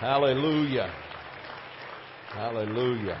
[0.00, 0.92] Hallelujah.
[2.28, 3.18] Hallelujah.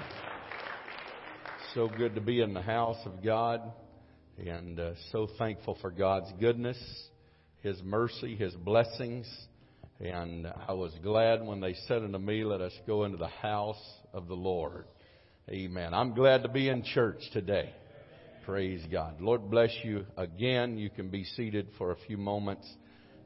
[1.72, 3.62] So good to be in the house of God
[4.36, 6.76] and uh, so thankful for God's goodness,
[7.62, 9.26] His mercy, His blessings.
[10.00, 13.82] And I was glad when they said unto me, Let us go into the house
[14.12, 14.84] of the Lord.
[15.48, 15.94] Amen.
[15.94, 17.72] I'm glad to be in church today.
[18.44, 19.18] Praise God.
[19.22, 20.76] Lord bless you again.
[20.76, 22.70] You can be seated for a few moments.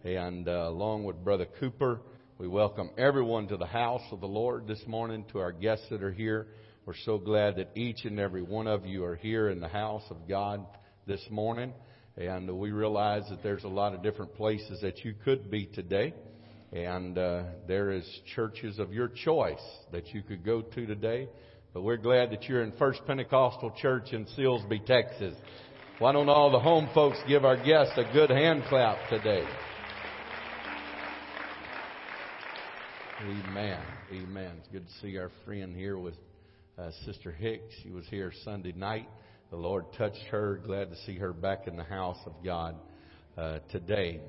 [0.04, 2.00] And uh, along with Brother Cooper,
[2.40, 6.02] we welcome everyone to the house of the Lord this morning, to our guests that
[6.02, 6.46] are here.
[6.86, 10.04] We're so glad that each and every one of you are here in the house
[10.08, 10.64] of God
[11.06, 11.74] this morning.
[12.16, 16.14] And we realize that there's a lot of different places that you could be today.
[16.72, 19.60] And uh, there is churches of your choice
[19.92, 21.28] that you could go to today.
[21.74, 25.34] But we're glad that you're in First Pentecostal Church in Silsbee, Texas.
[25.98, 29.44] Why don't all the home folks give our guests a good hand clap today?
[33.22, 33.78] Amen.
[34.10, 34.52] Amen.
[34.58, 36.14] It's good to see our friend here with
[36.78, 37.74] uh, Sister Hicks.
[37.82, 39.10] She was here Sunday night.
[39.50, 40.58] The Lord touched her.
[40.64, 42.76] Glad to see her back in the house of God
[43.36, 44.22] uh, today.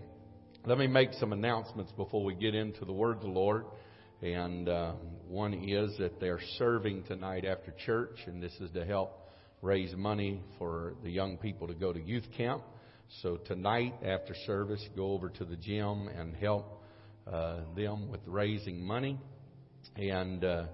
[0.66, 3.64] Let me make some announcements before we get into the Word of the Lord.
[4.22, 4.92] And uh,
[5.26, 9.30] one is that they're serving tonight after church, and this is to help
[9.62, 12.62] raise money for the young people to go to youth camp.
[13.22, 16.81] So tonight after service, go over to the gym and help
[17.28, 19.20] uh, them with raising money.
[19.96, 20.66] And uh,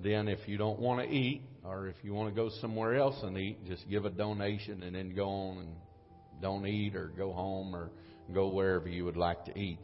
[0.00, 3.16] then, if you don't want to eat, or if you want to go somewhere else
[3.22, 5.74] and eat, just give a donation and then go on and
[6.42, 7.90] don't eat or go home or
[8.32, 9.78] go wherever you would like to eat.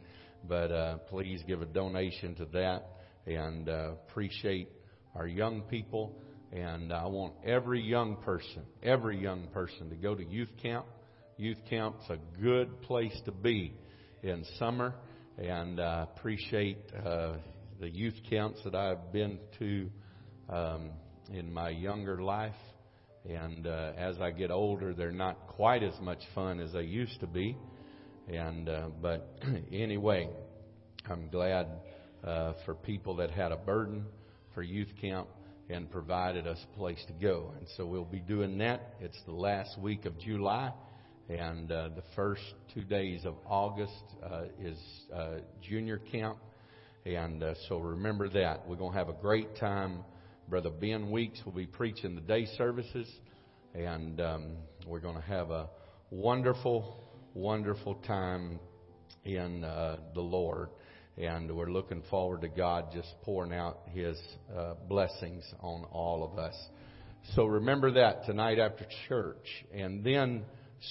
[0.47, 2.87] But uh, please give a donation to that
[3.25, 4.69] and uh, appreciate
[5.15, 6.19] our young people.
[6.51, 10.85] And I want every young person, every young person to go to youth camp.
[11.37, 13.73] Youth camp's a good place to be
[14.21, 14.93] in summer
[15.37, 17.33] and I appreciate uh,
[17.79, 19.89] the youth camps that I've been to
[20.49, 20.91] um,
[21.31, 22.55] in my younger life.
[23.27, 27.19] And uh, as I get older, they're not quite as much fun as they used
[27.19, 27.55] to be.
[28.27, 29.37] And uh, but
[29.71, 30.29] anyway,
[31.09, 31.67] I'm glad
[32.23, 34.05] uh, for people that had a burden
[34.53, 35.27] for youth camp
[35.69, 37.53] and provided us a place to go.
[37.57, 38.95] And so we'll be doing that.
[38.99, 40.73] It's the last week of July.
[41.31, 42.41] And uh, the first
[42.73, 44.77] two days of August uh, is
[45.15, 46.37] uh, junior camp.
[47.05, 48.67] And uh, so remember that.
[48.67, 50.03] We're going to have a great time.
[50.49, 53.07] Brother Ben Weeks will be preaching the day services.
[53.73, 55.69] And um, we're going to have a
[56.09, 57.01] wonderful,
[57.33, 58.59] wonderful time
[59.23, 60.67] in uh, the Lord.
[61.17, 64.19] And we're looking forward to God just pouring out His
[64.53, 66.55] uh, blessings on all of us.
[67.35, 69.47] So remember that tonight after church.
[69.73, 70.43] And then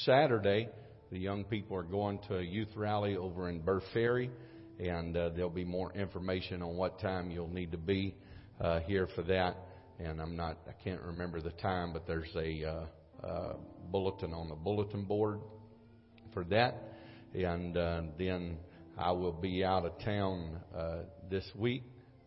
[0.05, 0.69] Saturday,
[1.11, 4.31] the young people are going to a youth rally over in Burr Ferry,
[4.79, 8.15] and uh, there'll be more information on what time you'll need to be
[8.61, 9.57] uh, here for that.
[9.99, 13.53] And I'm not, I can't remember the time, but there's a uh, uh,
[13.91, 15.41] bulletin on the bulletin board
[16.33, 16.85] for that.
[17.35, 18.59] And uh, then
[18.97, 20.99] I will be out of town uh,
[21.29, 21.83] this week,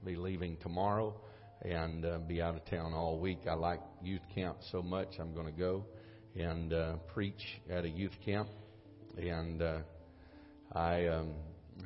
[0.05, 1.15] be leaving tomorrow,
[1.61, 3.39] and uh, be out of town all week.
[3.49, 5.85] I like youth camp so much, I'm going to go
[6.35, 8.49] and uh, preach at a youth camp,
[9.17, 9.77] and uh,
[10.73, 11.33] I um,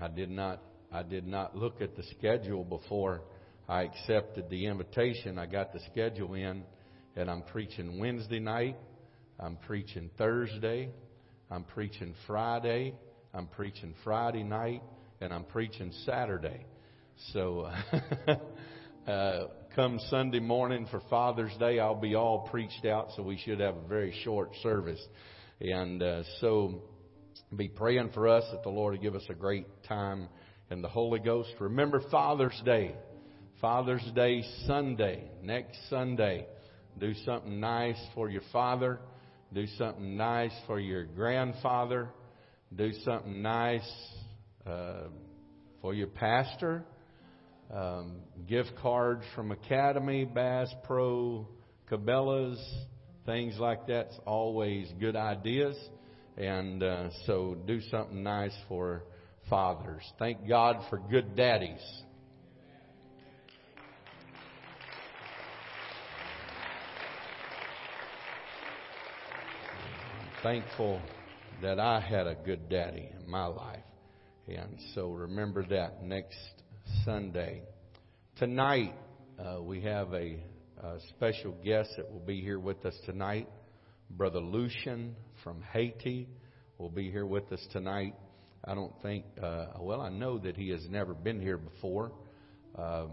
[0.02, 3.22] I did not I did not look at the schedule before
[3.68, 5.38] I accepted the invitation.
[5.38, 6.64] I got the schedule in,
[7.16, 8.78] and I'm preaching Wednesday night.
[9.40, 10.90] I'm preaching Thursday.
[11.52, 12.94] I'm preaching Friday.
[13.34, 14.82] I'm preaching Friday night,
[15.22, 16.66] and I'm preaching Saturday.
[17.34, 17.70] So.
[19.08, 23.60] uh, come Sunday morning for Father's Day, I'll be all preached out, so we should
[23.60, 25.00] have a very short service.
[25.62, 26.82] And uh, so
[27.56, 30.30] be praying for us that the Lord will give us a great time
[30.72, 31.52] in the Holy Ghost.
[31.60, 32.96] Remember Father's Day.
[33.62, 36.48] Father's Day Sunday, next Sunday.
[36.98, 39.00] Do something nice for your father.
[39.54, 42.10] Do something nice for your grandfather.
[42.76, 43.88] Do something nice
[44.66, 45.10] uh,
[45.84, 46.84] for your pastor
[47.74, 51.48] um, gift cards from Academy, Bass Pro,
[51.90, 52.60] Cabela's,
[53.26, 55.78] things like that's always good ideas.
[56.38, 59.04] And uh, so do something nice for
[59.50, 60.04] fathers.
[60.20, 61.82] Thank God for good daddies.
[70.44, 71.02] thankful
[71.62, 73.84] that I had a good daddy in my life.
[74.48, 76.38] And so remember that next
[77.04, 77.62] Sunday.
[78.38, 78.94] Tonight,
[79.40, 80.40] uh, we have a,
[80.84, 83.48] a, special guest that will be here with us tonight.
[84.10, 86.28] Brother Lucian from Haiti
[86.78, 88.16] will be here with us tonight.
[88.66, 92.12] I don't think, uh, well, I know that he has never been here before.
[92.78, 93.12] Um,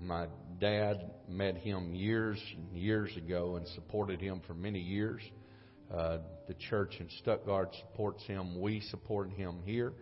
[0.00, 0.26] my
[0.60, 5.22] dad met him years and years ago and supported him for many years.
[5.92, 6.18] Uh,
[6.48, 8.60] the church in Stuttgart supports him.
[8.60, 9.92] We support him here.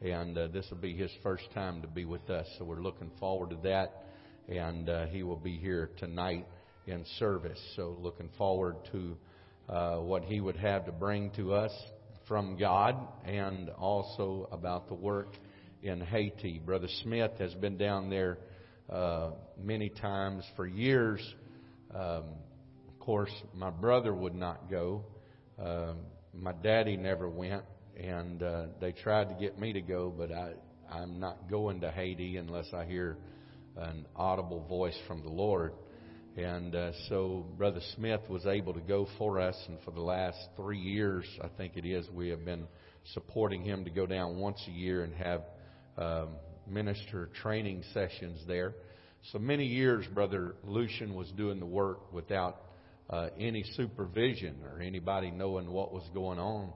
[0.00, 2.46] And uh, this will be his first time to be with us.
[2.58, 4.04] So we're looking forward to that.
[4.48, 6.46] And uh, he will be here tonight
[6.86, 7.58] in service.
[7.76, 9.16] So looking forward to
[9.68, 11.72] uh, what he would have to bring to us
[12.26, 15.28] from God and also about the work
[15.82, 16.60] in Haiti.
[16.64, 18.38] Brother Smith has been down there
[18.90, 19.30] uh,
[19.60, 21.20] many times for years.
[21.94, 22.24] Um,
[22.88, 25.04] of course, my brother would not go.
[25.60, 25.94] Uh,
[26.34, 27.64] my daddy never went,
[27.98, 30.52] and uh, they tried to get me to go, but I,
[30.90, 33.16] I'm not going to Haiti unless I hear
[33.76, 35.72] an audible voice from the Lord.
[36.36, 40.38] And uh, so Brother Smith was able to go for us, and for the last
[40.56, 42.68] three years, I think it is, we have been
[43.14, 45.42] supporting him to go down once a year and have
[45.96, 46.28] um,
[46.68, 48.74] minister training sessions there.
[49.32, 52.62] So many years, Brother Lucian was doing the work without
[53.10, 56.72] uh, any supervision or anybody knowing what was going on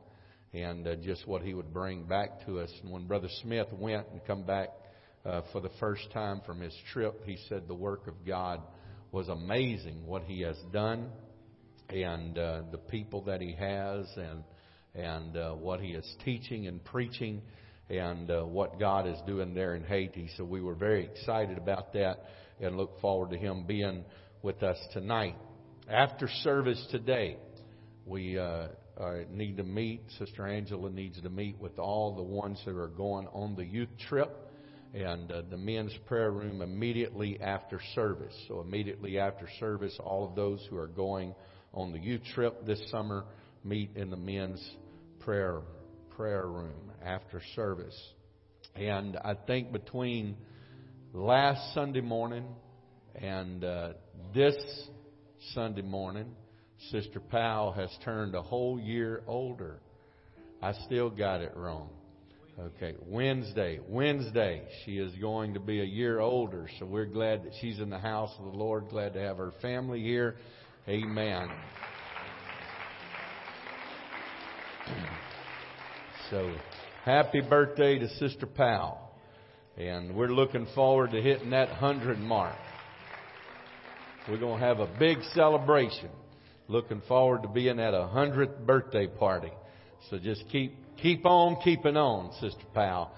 [0.55, 2.71] and uh, just what he would bring back to us.
[2.83, 4.69] And when Brother Smith went and come back
[5.25, 8.61] uh, for the first time from his trip, he said the work of God
[9.13, 11.09] was amazing, what he has done,
[11.89, 14.43] and uh, the people that he has, and
[14.95, 17.41] and uh, what he is teaching and preaching,
[17.89, 20.29] and uh, what God is doing there in Haiti.
[20.37, 22.25] So we were very excited about that,
[22.61, 24.05] and look forward to him being
[24.43, 25.37] with us tonight.
[25.89, 27.37] After service today,
[28.07, 28.69] we uh,
[29.03, 30.03] uh, need to meet.
[30.19, 33.89] Sister Angela needs to meet with all the ones that are going on the youth
[34.09, 34.51] trip
[34.95, 38.35] and uh, the men's prayer room immediately after service.
[38.49, 41.35] So, immediately after service, all of those who are going
[41.75, 43.25] on the youth trip this summer
[43.65, 44.63] meet in the men's
[45.21, 45.63] prayer
[46.11, 47.99] prayer room after service.
[48.77, 50.37] And I think between
[51.13, 52.45] last Sunday morning
[53.15, 53.93] and uh,
[54.35, 54.57] this
[55.55, 56.35] Sunday morning,
[56.91, 59.81] Sister Powell has turned a whole year older.
[60.61, 61.91] I still got it wrong.
[62.59, 63.81] Okay, Wednesday.
[63.89, 67.89] Wednesday, she is going to be a year older, so we're glad that she's in
[67.89, 68.89] the house of the Lord.
[68.91, 70.37] Glad to have her family here.
[70.89, 71.49] Amen.
[76.31, 76.55] So,
[77.05, 78.99] happy birthday to Sister Powell.
[79.77, 82.57] And we're looking forward to hitting that 100 mark.
[84.27, 86.09] We're going to have a big celebration.
[86.73, 89.53] Looking forward to being at a 100th birthday party.
[90.09, 93.11] So just keep keep on keeping on, Sister Powell.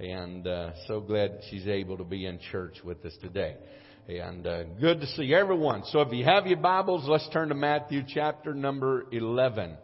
[0.00, 3.56] And uh, so glad she's able to be in church with us today.
[4.08, 5.82] And uh, good to see everyone.
[5.90, 9.76] So if you have your Bibles, let's turn to Matthew chapter number 11.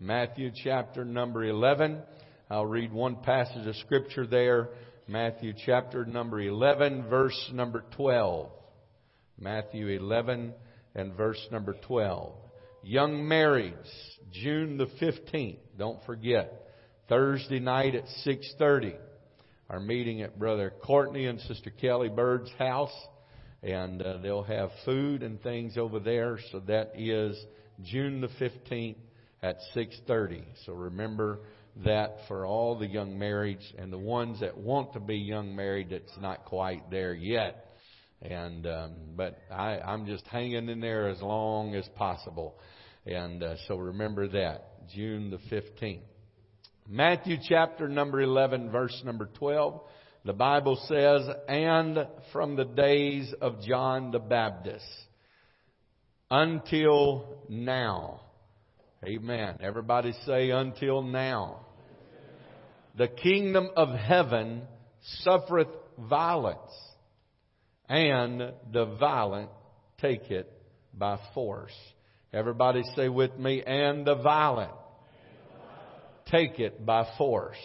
[0.00, 2.00] Matthew chapter number 11.
[2.48, 4.70] I'll read one passage of scripture there.
[5.06, 8.50] Matthew chapter number 11, verse number 12.
[9.38, 10.54] Matthew 11
[10.94, 12.32] and verse number 12.
[12.82, 13.90] Young marrieds,
[14.32, 15.58] June the 15th.
[15.76, 16.66] Don't forget.
[17.08, 18.96] Thursday night at 6:30.
[19.68, 22.94] Our meeting at Brother Courtney and Sister Kelly Bird's house,
[23.62, 26.38] and uh, they'll have food and things over there.
[26.50, 27.36] So that is
[27.82, 28.96] June the 15th
[29.42, 30.44] at 6:30.
[30.64, 31.40] So remember
[31.84, 35.90] that for all the young marrieds and the ones that want to be young married
[35.90, 37.69] that's not quite there yet.
[38.22, 42.58] And um, but I, I'm just hanging in there as long as possible.
[43.06, 46.02] And uh, so remember that June the 15th.
[46.88, 49.80] Matthew chapter number 11, verse number 12.
[50.24, 54.84] The Bible says, and from the days of John the Baptist
[56.30, 58.20] until now.
[59.04, 59.56] Amen.
[59.62, 61.64] Everybody say until now.
[62.98, 64.62] The kingdom of heaven
[65.22, 65.68] suffereth
[65.98, 66.70] violence,
[67.90, 69.50] and the violent
[70.00, 70.50] take it
[70.94, 71.74] by force.
[72.32, 74.70] Everybody say with me, and the violent
[76.30, 77.58] take it by force.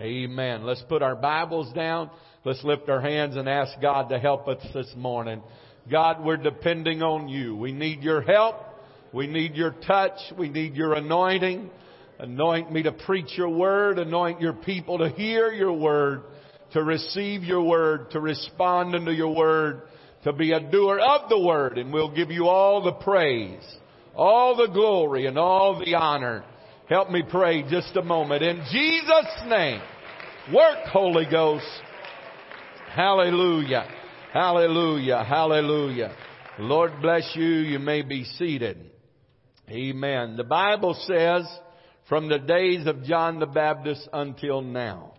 [0.00, 0.62] Amen.
[0.62, 2.10] Let's put our Bibles down.
[2.44, 5.42] Let's lift our hands and ask God to help us this morning.
[5.90, 7.56] God, we're depending on you.
[7.56, 8.54] We need your help.
[9.12, 10.18] We need your touch.
[10.38, 11.70] We need your anointing.
[12.20, 13.98] Anoint me to preach your word.
[13.98, 16.22] Anoint your people to hear your word,
[16.72, 19.82] to receive your word, to respond unto your word,
[20.24, 21.78] to be a doer of the word.
[21.78, 23.64] And we'll give you all the praise,
[24.14, 26.44] all the glory, and all the honor.
[26.88, 28.42] Help me pray just a moment.
[28.42, 29.80] In Jesus' name,
[30.52, 31.66] work, Holy Ghost.
[32.94, 33.86] Hallelujah.
[34.32, 35.24] Hallelujah.
[35.24, 36.14] Hallelujah.
[36.58, 37.44] Lord bless you.
[37.44, 38.90] You may be seated.
[39.70, 40.36] Amen.
[40.36, 41.46] The Bible says,
[42.08, 45.12] from the days of John the Baptist until now.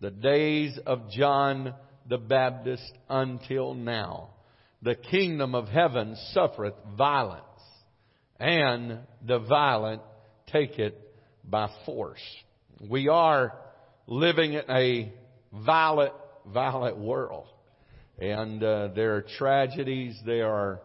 [0.00, 1.74] The days of John
[2.08, 4.30] the Baptist until now.
[4.82, 7.42] The kingdom of heaven suffereth violence,
[8.38, 10.02] and the violent
[10.46, 10.96] take it
[11.44, 12.22] by force.
[12.80, 13.54] We are
[14.06, 15.12] living in a
[15.52, 16.12] violent,
[16.46, 17.48] violent world.
[18.20, 20.80] And uh, there are tragedies, there are,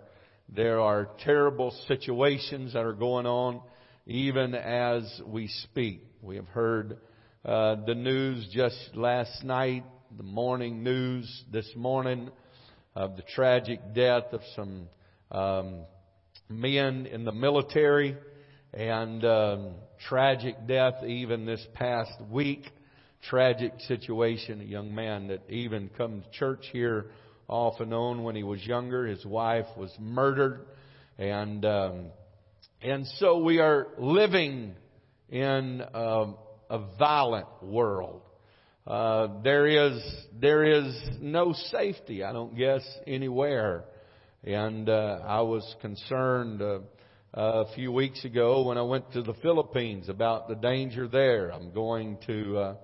[0.49, 3.61] there are terrible situations that are going on
[4.05, 6.01] even as we speak.
[6.21, 6.97] We have heard
[7.45, 9.83] uh, the news just last night,
[10.15, 12.29] the morning news this morning
[12.95, 14.87] of the tragic death of some
[15.29, 15.81] um,
[16.47, 18.15] men in the military
[18.73, 19.71] and um,
[20.07, 22.63] tragic death even this past week.
[23.29, 24.61] Tragic situation.
[24.61, 27.07] A young man that even come to church here
[27.49, 29.05] off and on when he was younger.
[29.05, 30.65] His wife was murdered,
[31.17, 32.05] and um,
[32.81, 34.75] and so we are living
[35.29, 36.33] in a,
[36.69, 38.21] a violent world.
[38.85, 40.03] Uh, there is
[40.39, 43.85] there is no safety, I don't guess, anywhere.
[44.43, 46.79] And uh, I was concerned uh,
[47.33, 51.49] a few weeks ago when I went to the Philippines about the danger there.
[51.53, 52.75] I'm going to uh,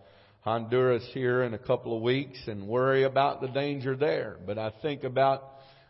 [0.41, 4.37] Honduras here in a couple of weeks and worry about the danger there.
[4.45, 5.43] But I think about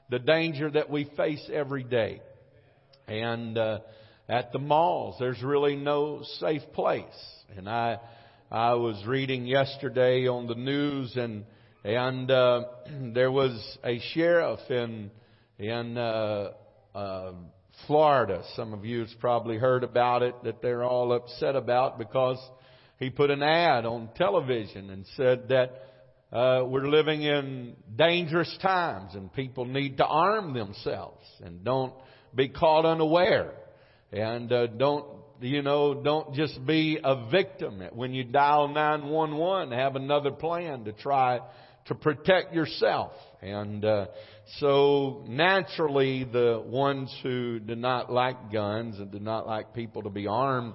[0.09, 2.21] the danger that we face every day.
[3.07, 3.79] And uh,
[4.29, 7.03] at the malls, there's really no safe place.
[7.57, 7.97] And I
[8.51, 11.45] I was reading yesterday on the news and
[11.83, 12.63] and uh,
[13.13, 15.09] there was a sheriff in
[15.57, 16.51] in uh,
[16.93, 17.31] uh,
[17.87, 18.43] Florida.
[18.55, 22.37] Some of you have probably heard about it that they're all upset about because
[22.99, 25.85] he put an ad on television and said that
[26.31, 31.93] uh, we're living in dangerous times and people need to arm themselves and don't
[32.35, 33.53] be caught unaware
[34.11, 35.05] and uh, don't
[35.41, 40.91] you know don't just be a victim when you dial 911 have another plan to
[40.91, 41.39] try
[41.85, 44.07] to protect yourself and uh,
[44.59, 50.09] so naturally the ones who do not like guns and do not like people to
[50.09, 50.73] be armed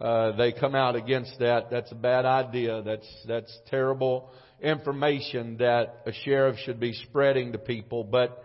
[0.00, 1.70] uh, they come out against that.
[1.70, 2.80] That's a bad idea.
[2.82, 4.30] That's that's terrible
[4.62, 8.04] information that a sheriff should be spreading to people.
[8.04, 8.42] But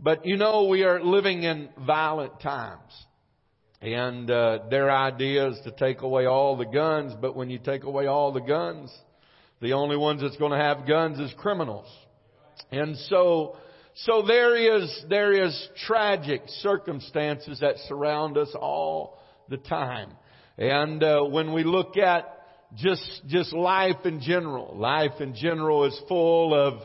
[0.00, 2.90] but you know we are living in violent times,
[3.84, 7.12] and uh, their idea is to take away all the guns.
[7.20, 8.90] But when you take away all the guns,
[9.60, 11.86] the only ones that's going to have guns is criminals,
[12.70, 13.56] and so.
[13.98, 20.10] So there is, there is tragic circumstances that surround us all the time.
[20.58, 22.44] And uh, when we look at
[22.76, 26.82] just just life in general, life in general is full of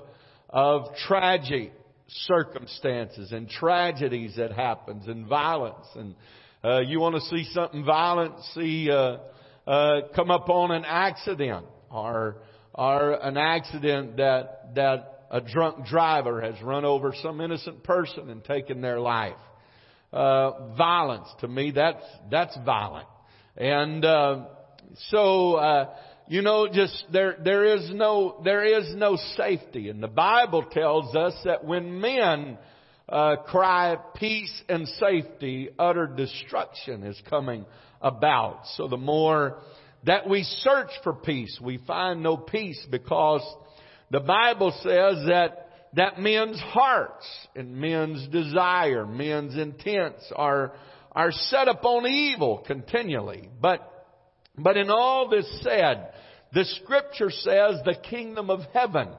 [0.50, 1.74] of tragic
[2.08, 5.86] circumstances and tragedies that happens and violence.
[5.96, 6.16] And
[6.64, 8.34] uh, you want to see something violent?
[8.54, 9.18] See uh,
[9.66, 12.38] uh, come upon an accident or
[12.74, 18.44] or an accident that that a drunk driver has run over some innocent person and
[18.44, 19.38] taken their life.
[20.12, 23.08] Uh, violence to me that's that's violent.
[23.56, 24.46] And uh,
[25.10, 25.94] so, uh,
[26.28, 31.16] you know, just there there is no there is no safety, and the Bible tells
[31.16, 32.58] us that when men
[33.12, 37.66] uh, cry peace and safety, utter destruction is coming
[38.02, 38.62] about.
[38.76, 39.58] So the more
[40.06, 43.42] that we search for peace, we find no peace because
[44.12, 47.26] the Bible says that that men's hearts
[47.56, 50.74] and men's desire, men's intents are
[51.12, 53.50] are set upon evil continually.
[53.62, 53.82] But,
[54.58, 56.12] but in all this said,
[56.54, 59.10] the scripture says the kingdom of heaven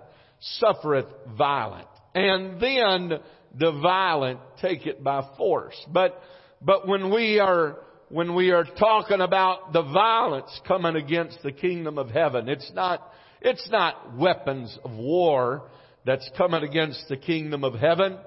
[0.40, 1.06] suffereth
[1.37, 1.88] violent.
[2.14, 3.20] And then
[3.59, 5.76] the violent take it by force.
[5.92, 6.21] But,
[6.61, 7.78] but when we are,
[8.09, 13.11] when we are talking about the violence coming against the kingdom of heaven, it's not,
[13.40, 15.64] it's not weapons of war
[16.04, 18.19] that's coming against the kingdom of heaven.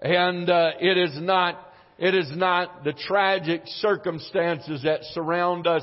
[0.00, 1.64] And uh, it is not
[1.98, 5.82] it is not the tragic circumstances that surround us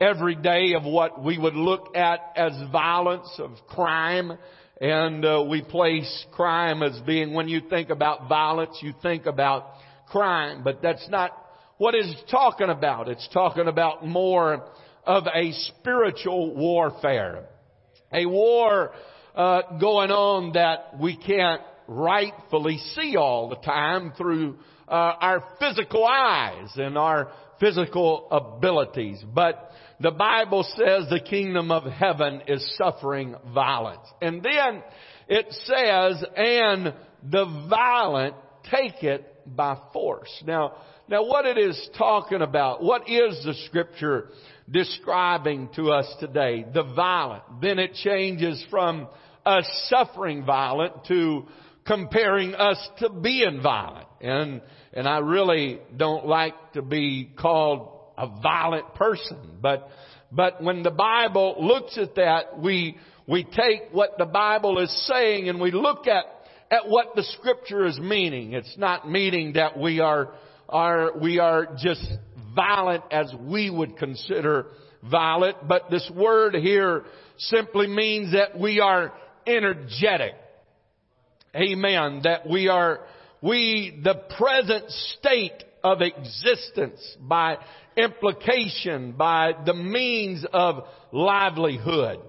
[0.00, 4.38] every day of what we would look at as violence, of crime.
[4.80, 9.70] And uh, we place crime as being, when you think about violence, you think about
[10.08, 10.62] crime.
[10.62, 11.32] But that's not
[11.78, 13.08] what it's talking about.
[13.08, 14.68] It's talking about more
[15.04, 17.46] of a spiritual warfare.
[18.12, 18.92] A war
[19.34, 26.04] uh, going on that we can't rightfully see all the time through uh, our physical
[26.04, 29.24] eyes and our physical abilities.
[29.34, 29.70] But
[30.00, 34.06] the Bible says the kingdom of heaven is suffering violence.
[34.22, 34.82] And then
[35.28, 38.36] it says, and the violent
[38.70, 40.30] take it by force.
[40.46, 40.74] Now,
[41.08, 44.28] now what it is talking about, what is the scripture
[44.70, 46.64] describing to us today?
[46.72, 47.42] The violent.
[47.60, 49.08] Then it changes from
[49.44, 51.46] us suffering violent to
[51.86, 54.06] comparing us to being violent.
[54.20, 54.60] And,
[54.92, 59.88] and I really don't like to be called a violent person, but,
[60.32, 62.96] but when the Bible looks at that, we,
[63.26, 66.24] we take what the Bible is saying and we look at,
[66.70, 68.52] at what the scripture is meaning.
[68.52, 70.30] It's not meaning that we are,
[70.68, 72.04] are, we are just
[72.54, 74.66] violent as we would consider
[75.08, 77.04] violent, but this word here
[77.38, 79.12] simply means that we are
[79.46, 80.34] energetic.
[81.54, 82.22] Amen.
[82.24, 83.00] That we are,
[83.40, 87.58] we, the present state of existence by
[87.96, 92.20] implication, by the means of livelihood.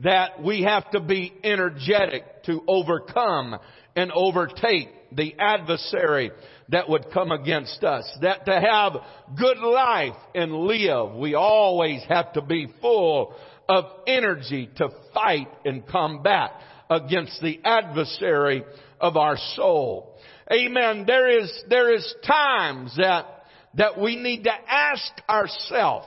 [0.00, 3.58] That we have to be energetic to overcome
[3.96, 6.30] and overtake the adversary
[6.68, 8.08] that would come against us.
[8.22, 8.92] That to have
[9.36, 13.34] good life and live, we always have to be full
[13.68, 16.52] of energy to fight and combat
[16.90, 18.64] against the adversary
[19.00, 20.07] of our soul.
[20.50, 21.04] Amen.
[21.06, 23.26] There is, there is times that,
[23.74, 26.06] that we need to ask ourselves,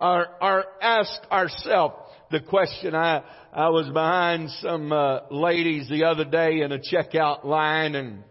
[0.00, 1.94] or, or ask ourselves
[2.30, 2.94] the question.
[2.94, 3.22] I,
[3.52, 8.22] I was behind some uh, ladies the other day in a checkout line and,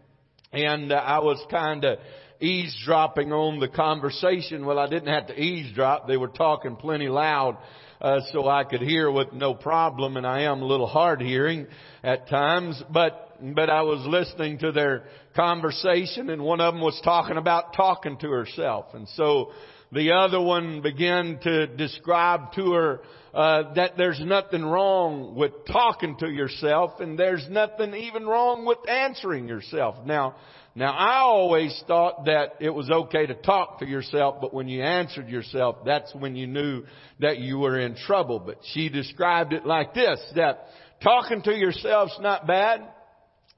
[0.53, 1.99] and uh, I was kind of
[2.39, 4.65] eavesdropping on the conversation.
[4.65, 6.07] Well, I didn't have to eavesdrop.
[6.07, 7.57] They were talking plenty loud
[8.01, 11.67] uh, so I could hear with no problem, and I am a little hard hearing
[12.03, 15.05] at times, but but I was listening to their
[15.35, 19.51] conversation, and one of them was talking about talking to herself, and so
[19.91, 23.01] the other one began to describe to her
[23.33, 28.77] uh, that there's nothing wrong with talking to yourself, and there's nothing even wrong with
[28.89, 30.05] answering yourself.
[30.05, 30.35] Now,
[30.75, 34.81] now I always thought that it was okay to talk to yourself, but when you
[34.81, 36.83] answered yourself, that's when you knew
[37.19, 38.39] that you were in trouble.
[38.39, 40.67] But she described it like this, that
[41.03, 42.87] talking to yourself's not bad,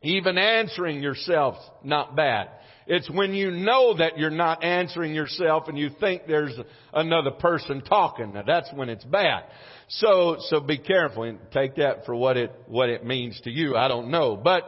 [0.03, 2.49] even answering yourself's not bad.
[2.85, 6.53] It's when you know that you're not answering yourself and you think there's
[6.93, 8.33] another person talking.
[8.33, 9.45] Now that's when it's bad.
[9.87, 13.77] So, so be careful and take that for what it, what it means to you.
[13.77, 14.35] I don't know.
[14.35, 14.63] But,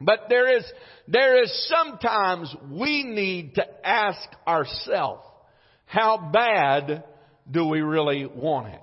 [0.00, 0.64] but there is,
[1.06, 5.22] there is sometimes we need to ask ourselves,
[5.84, 7.04] how bad
[7.48, 8.80] do we really want it?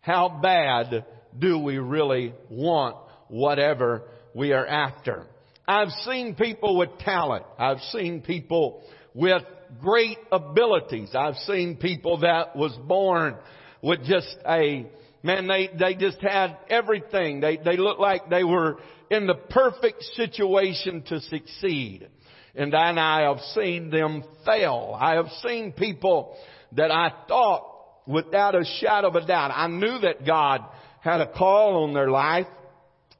[0.00, 1.04] How bad
[1.38, 2.96] do we really want
[3.28, 5.26] whatever we are after?
[5.66, 7.44] I've seen people with talent.
[7.58, 8.82] I've seen people
[9.14, 9.42] with
[9.80, 11.10] great abilities.
[11.14, 13.36] I've seen people that was born
[13.80, 14.86] with just a,
[15.22, 17.40] man, they, they just had everything.
[17.40, 18.78] They, they looked like they were
[19.10, 22.08] in the perfect situation to succeed.
[22.54, 24.96] And then I have seen them fail.
[24.98, 26.36] I have seen people
[26.72, 27.70] that I thought
[28.06, 30.60] without a shadow of a doubt, I knew that God
[31.00, 32.46] had a call on their life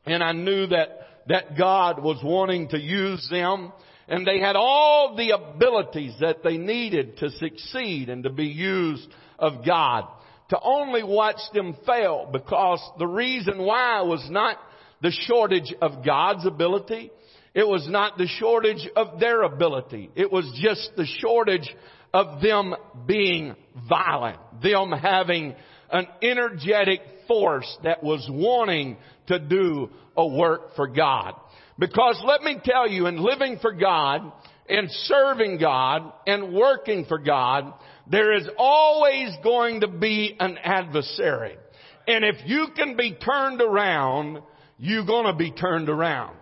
[0.06, 3.72] and I knew that that God was wanting to use them
[4.08, 9.08] and they had all the abilities that they needed to succeed and to be used
[9.38, 10.06] of God.
[10.50, 14.58] To only watch them fail because the reason why was not
[15.00, 17.10] the shortage of God's ability.
[17.54, 20.10] It was not the shortage of their ability.
[20.14, 21.74] It was just the shortage
[22.12, 22.74] of them
[23.06, 23.54] being
[23.88, 24.38] violent.
[24.62, 25.54] Them having
[25.90, 31.34] an energetic force that was wanting to do a work for God.
[31.78, 34.32] Because let me tell you, in living for God,
[34.68, 37.72] in serving God, and working for God,
[38.10, 41.56] there is always going to be an adversary.
[42.06, 44.40] And if you can be turned around,
[44.78, 46.36] you're gonna be turned around.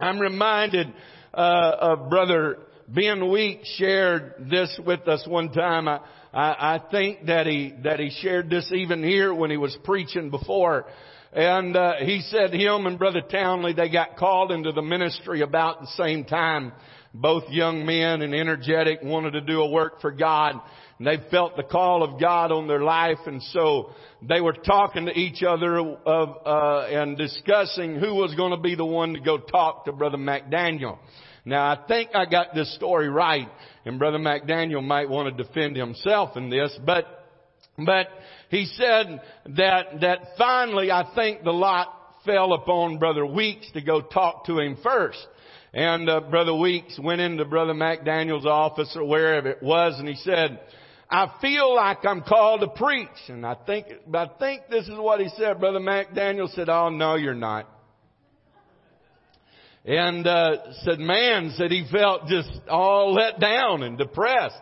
[0.00, 0.92] I'm reminded,
[1.34, 2.58] uh, of brother
[2.88, 5.88] Ben Weeks shared this with us one time.
[5.88, 6.00] I,
[6.32, 10.30] I, I think that he, that he shared this even here when he was preaching
[10.30, 10.86] before.
[11.32, 15.80] And uh, he said him and Brother Townley, they got called into the ministry about
[15.80, 16.72] the same time.
[17.14, 20.60] Both young men and energetic wanted to do a work for God.
[20.98, 23.18] And they felt the call of God on their life.
[23.26, 28.52] And so they were talking to each other of, uh, and discussing who was going
[28.52, 30.98] to be the one to go talk to Brother McDaniel.
[31.44, 33.48] Now I think I got this story right,
[33.84, 37.21] and Brother McDaniel might want to defend himself in this, but,
[37.86, 38.08] but
[38.48, 39.20] he said
[39.56, 41.88] that, that finally I think the lot
[42.24, 45.26] fell upon Brother Weeks to go talk to him first.
[45.74, 50.16] And uh, Brother Weeks went into Brother McDaniel's office or wherever it was, and he
[50.16, 50.60] said,
[51.10, 53.08] I feel like I'm called to preach.
[53.28, 55.60] And I think, I think this is what he said.
[55.60, 57.68] Brother McDaniel said, Oh no, you're not
[59.84, 64.56] and uh, said, man, said he felt just all let down and depressed.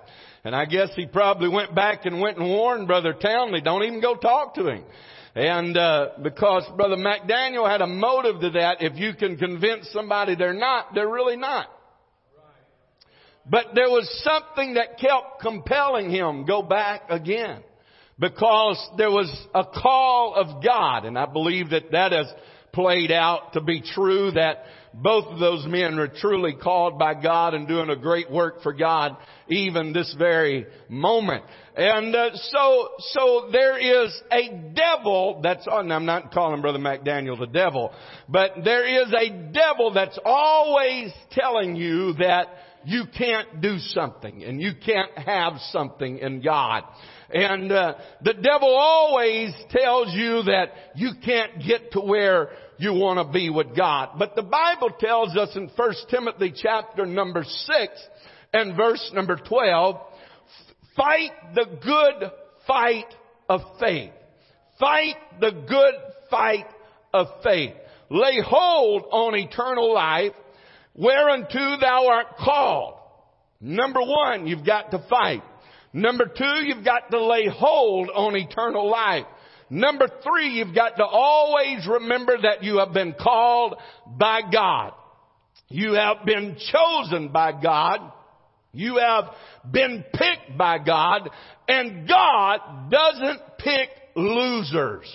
[0.44, 4.00] And I guess he probably went back and went and warned Brother Townley, don't even
[4.00, 4.84] go talk to him.
[5.34, 10.34] And uh, because Brother McDaniel had a motive to that, if you can convince somebody
[10.34, 11.68] they're not, they're really not.
[13.48, 17.62] But there was something that kept compelling him go back again
[18.18, 22.26] because there was a call of God and I believe that that has
[22.72, 27.54] played out to be true that both of those men are truly called by God
[27.54, 29.16] and doing a great work for God
[29.48, 31.44] even this very moment.
[31.76, 37.38] And uh, so, so there is a devil that's on, I'm not calling Brother McDaniel
[37.38, 37.92] the devil,
[38.28, 42.48] but there is a devil that's always telling you that
[42.84, 46.84] you can't do something and you can't have something in God.
[47.32, 53.18] And uh, the devil always tells you that you can't get to where you want
[53.18, 54.10] to be with God.
[54.18, 57.92] But the Bible tells us in 1 Timothy chapter number 6
[58.54, 59.96] and verse number 12,
[60.96, 62.30] fight the good
[62.66, 63.14] fight
[63.50, 64.12] of faith.
[64.78, 65.94] Fight the good
[66.30, 66.66] fight
[67.12, 67.74] of faith.
[68.08, 70.32] Lay hold on eternal life
[70.94, 72.94] whereunto thou art called.
[73.60, 75.42] Number one, you've got to fight.
[75.92, 79.26] Number two, you've got to lay hold on eternal life.
[79.70, 83.76] Number three, you've got to always remember that you have been called
[84.18, 84.92] by God.
[85.68, 88.12] You have been chosen by God.
[88.72, 89.26] You have
[89.70, 91.30] been picked by God.
[91.68, 95.08] And God doesn't pick losers.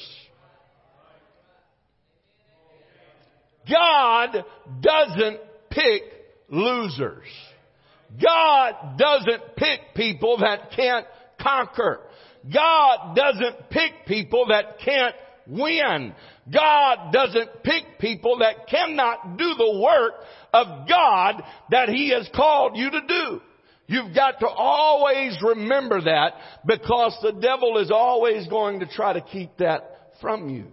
[3.70, 4.46] God
[4.82, 5.40] doesn't
[5.70, 6.04] pick
[6.50, 7.28] losers.
[8.22, 11.06] God doesn't pick people that can't
[11.42, 12.00] conquer.
[12.54, 15.16] God doesn't pick people that can't
[15.48, 16.14] win.
[16.52, 20.14] God doesn't pick people that cannot do the work
[20.54, 23.42] of God that He has called you to do.
[23.88, 26.34] You've got to always remember that
[26.66, 30.66] because the devil is always going to try to keep that from you.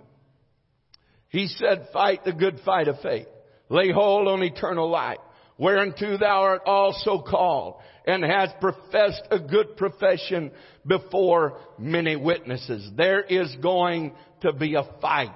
[1.28, 3.26] He said, fight the good fight of faith.
[3.68, 5.18] Lay hold on eternal life
[5.62, 10.50] whereunto thou art also called, and hast professed a good profession
[10.84, 12.90] before many witnesses.
[12.96, 15.30] There is going to be a fight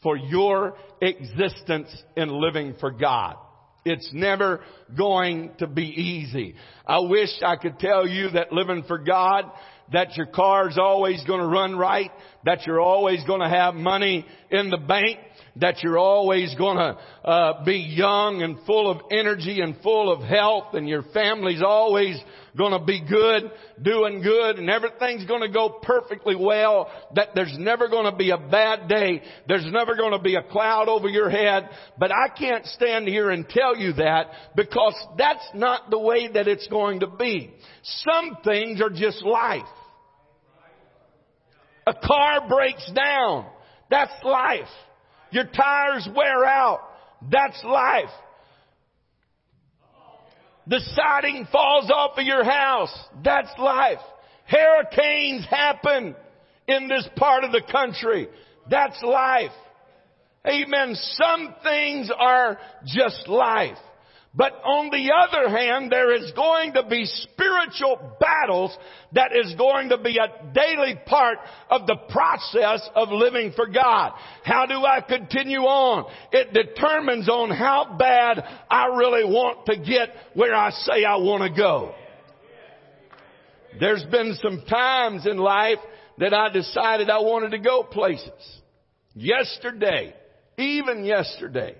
[0.00, 3.34] for your existence in living for God.
[3.84, 4.60] It's never
[4.96, 6.54] going to be easy.
[6.86, 9.50] I wish I could tell you that living for God,
[9.92, 12.10] that your car's always going to run right,
[12.44, 15.18] that you're always going to have money in the bank,
[15.60, 20.22] that you're always going to uh, be young and full of energy and full of
[20.22, 22.16] health, and your family's always
[22.56, 26.90] going to be good, doing good, and everything's going to go perfectly well.
[27.14, 29.22] That there's never going to be a bad day.
[29.46, 31.68] There's never going to be a cloud over your head.
[31.98, 36.48] But I can't stand here and tell you that because that's not the way that
[36.48, 37.52] it's going to be.
[37.82, 39.62] Some things are just life.
[41.86, 43.46] A car breaks down.
[43.90, 44.68] That's life.
[45.30, 46.80] Your tires wear out.
[47.30, 48.10] That's life.
[50.66, 52.96] The siding falls off of your house.
[53.24, 53.98] That's life.
[54.46, 56.14] Hurricanes happen
[56.66, 58.28] in this part of the country.
[58.70, 59.50] That's life.
[60.46, 60.94] Amen.
[60.94, 63.78] Some things are just life.
[64.34, 68.76] But on the other hand, there is going to be spiritual battles
[69.12, 71.38] that is going to be a daily part
[71.70, 74.12] of the process of living for God.
[74.44, 76.12] How do I continue on?
[76.30, 81.42] It determines on how bad I really want to get where I say I want
[81.42, 81.94] to go.
[83.80, 85.78] There's been some times in life
[86.18, 88.60] that I decided I wanted to go places.
[89.14, 90.14] Yesterday,
[90.58, 91.76] even yesterday,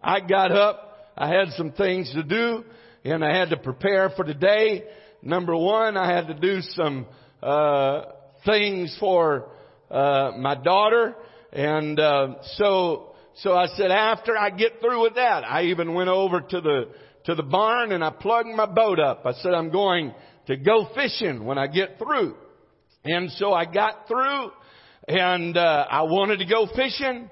[0.00, 2.64] I got up I had some things to do
[3.04, 4.84] and I had to prepare for today.
[5.22, 7.06] Number one, I had to do some,
[7.42, 8.02] uh,
[8.44, 9.48] things for,
[9.90, 11.14] uh, my daughter.
[11.52, 16.08] And, uh, so, so I said after I get through with that, I even went
[16.08, 16.88] over to the,
[17.24, 19.26] to the barn and I plugged my boat up.
[19.26, 20.14] I said I'm going
[20.46, 22.36] to go fishing when I get through.
[23.04, 24.50] And so I got through
[25.08, 27.28] and, uh, I wanted to go fishing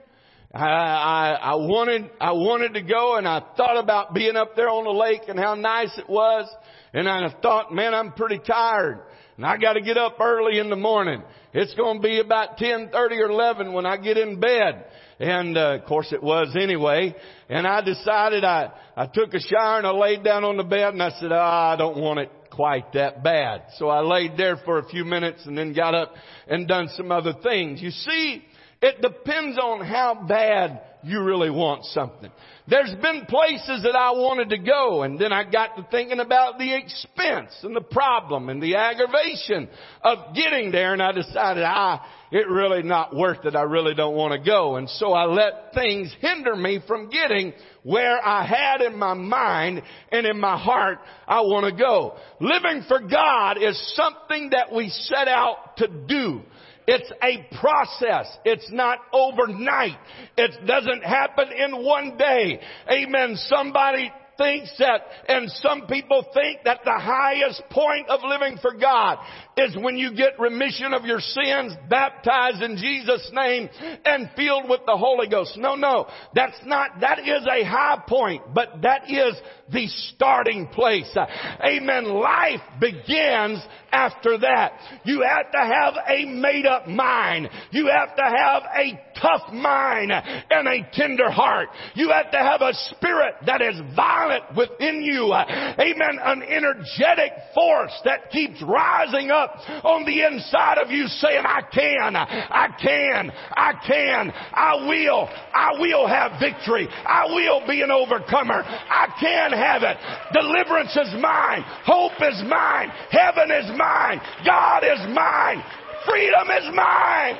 [0.53, 4.85] I, I, wanted, I wanted to go and I thought about being up there on
[4.85, 6.49] the lake and how nice it was.
[6.93, 9.01] And I thought, man, I'm pretty tired
[9.41, 11.23] and I got to get up early in the morning.
[11.55, 14.85] It's going to be about 10:30 or 11 when I get in bed.
[15.19, 17.15] And uh, of course it was anyway.
[17.49, 20.93] And I decided I I took a shower and I laid down on the bed
[20.93, 23.63] and I said, oh, I don't want it quite that bad.
[23.79, 26.13] So I laid there for a few minutes and then got up
[26.47, 27.81] and done some other things.
[27.81, 28.45] You see,
[28.83, 32.31] it depends on how bad you really want something.
[32.69, 36.59] There's been places that I wanted to go and then I got to thinking about
[36.59, 39.69] the expense and the problem and the aggravation
[40.03, 43.57] of getting there and I decided I, it really not worth it.
[43.57, 44.77] I really don't want to go.
[44.77, 49.83] And so I let things hinder me from getting where I had in my mind
[50.13, 52.17] and in my heart I want to go.
[52.41, 56.43] Living for God is something that we set out to do.
[56.93, 58.27] It's a process.
[58.45, 59.97] It's not overnight.
[60.37, 62.61] It doesn't happen in one day.
[62.91, 63.37] Amen.
[63.37, 69.19] Somebody thinks that, and some people think that the highest point of living for God
[69.57, 73.69] is when you get remission of your sins, baptized in Jesus' name,
[74.05, 75.59] and filled with the Holy Ghost.
[75.59, 79.35] No, no, that's not, that is a high point, but that is
[79.71, 81.15] the starting place.
[81.63, 82.05] Amen.
[82.07, 84.73] Life begins after that.
[85.05, 87.49] You have to have a made up mind.
[87.71, 91.69] You have to have a tough mind and a tender heart.
[91.95, 95.33] You have to have a spirit that is violent within you.
[95.33, 96.19] Amen.
[96.23, 102.17] An energetic force that keeps rising up on the inside of you saying, I can,
[102.17, 106.89] I can, I can, I will, I will have victory.
[106.91, 108.63] I will be an overcomer.
[108.65, 109.97] I can have it.
[110.33, 111.63] Deliverance is mine.
[111.85, 112.89] Hope is mine.
[113.11, 114.21] Heaven is mine.
[114.45, 115.63] God is mine.
[116.07, 117.37] Freedom is mine.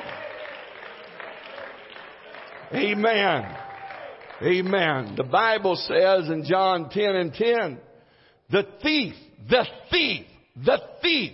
[2.73, 3.57] Amen.
[4.41, 5.13] Amen.
[5.15, 7.77] The Bible says in John 10 and 10,
[8.49, 9.13] the thief,
[9.49, 10.25] the thief,
[10.55, 11.33] the thief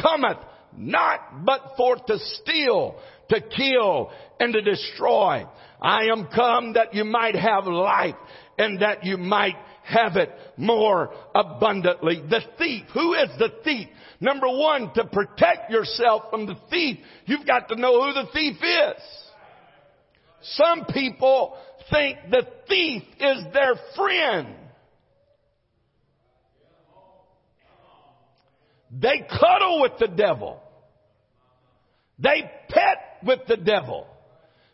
[0.00, 0.38] cometh
[0.76, 2.96] not but for to steal,
[3.28, 4.10] to kill,
[4.40, 5.46] and to destroy.
[5.80, 8.14] I am come that you might have life
[8.58, 12.22] and that you might have it more abundantly.
[12.28, 12.84] The thief.
[12.94, 13.88] Who is the thief?
[14.20, 18.56] Number one, to protect yourself from the thief, you've got to know who the thief
[18.56, 19.02] is.
[20.42, 21.56] Some people
[21.90, 24.56] think the thief is their friend.
[28.92, 30.60] They cuddle with the devil.
[32.18, 34.06] They pet with the devil.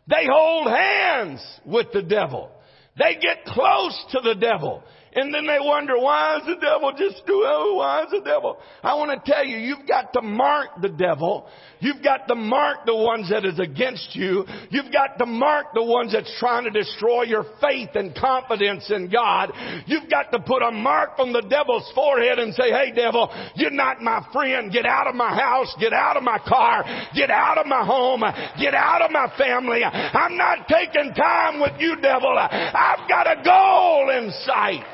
[0.07, 2.51] They hold hands with the devil.
[2.97, 4.83] They get close to the devil.
[5.19, 8.57] And then they wonder, why is the devil just doing, oh, why is the devil?
[8.81, 11.45] I want to tell you, you've got to mark the devil.
[11.81, 14.45] You've got to mark the ones that is against you.
[14.69, 19.09] You've got to mark the ones that's trying to destroy your faith and confidence in
[19.09, 19.51] God.
[19.87, 23.71] You've got to put a mark on the devil's forehead and say, hey devil, you're
[23.71, 24.71] not my friend.
[24.71, 25.75] Get out of my house.
[25.81, 26.85] Get out of my car.
[27.13, 28.23] Get out of my home.
[28.57, 29.83] Get out of my family.
[29.83, 32.37] I'm not taking time with you, devil.
[32.37, 34.85] I've got a goal in sight.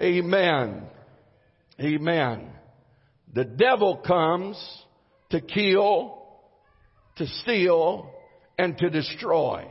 [0.00, 0.82] Amen.
[1.80, 2.50] Amen.
[3.34, 4.56] The devil comes
[5.30, 6.22] to kill,
[7.16, 8.10] to steal,
[8.56, 9.66] and to destroy.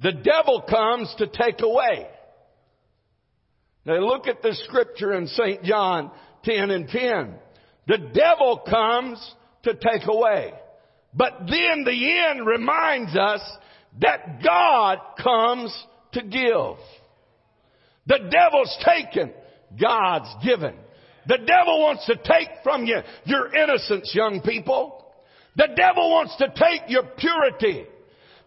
[0.00, 2.06] The devil comes to take away.
[3.84, 5.62] Now look at the scripture in St.
[5.64, 6.10] John
[6.44, 7.34] 10 and 10.
[7.86, 10.52] The devil comes to take away.
[11.12, 13.40] But then the end reminds us
[14.00, 16.76] that God comes to give.
[18.06, 19.32] The devil's taken.
[19.80, 20.74] God's given.
[21.26, 25.04] The devil wants to take from you your innocence, young people.
[25.56, 27.84] The devil wants to take your purity.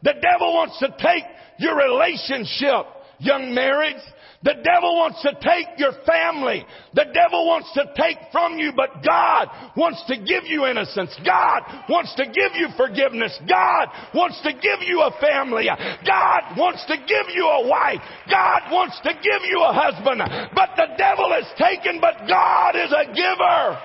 [0.01, 1.23] The devil wants to take
[1.59, 2.85] your relationship,
[3.19, 4.01] young marriage.
[4.43, 6.65] The devil wants to take your family.
[6.93, 11.15] The devil wants to take from you, but God wants to give you innocence.
[11.25, 13.39] God wants to give you forgiveness.
[13.47, 15.67] God wants to give you a family.
[16.05, 18.01] God wants to give you a wife.
[18.29, 20.21] God wants to give you a husband.
[20.53, 23.79] But the devil is taken, but God is a giver.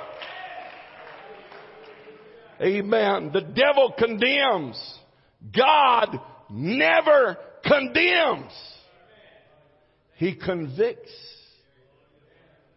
[2.61, 3.31] Amen.
[3.33, 4.99] The devil condemns.
[5.57, 6.19] God
[6.51, 8.51] never condemns.
[10.19, 11.13] He convicts.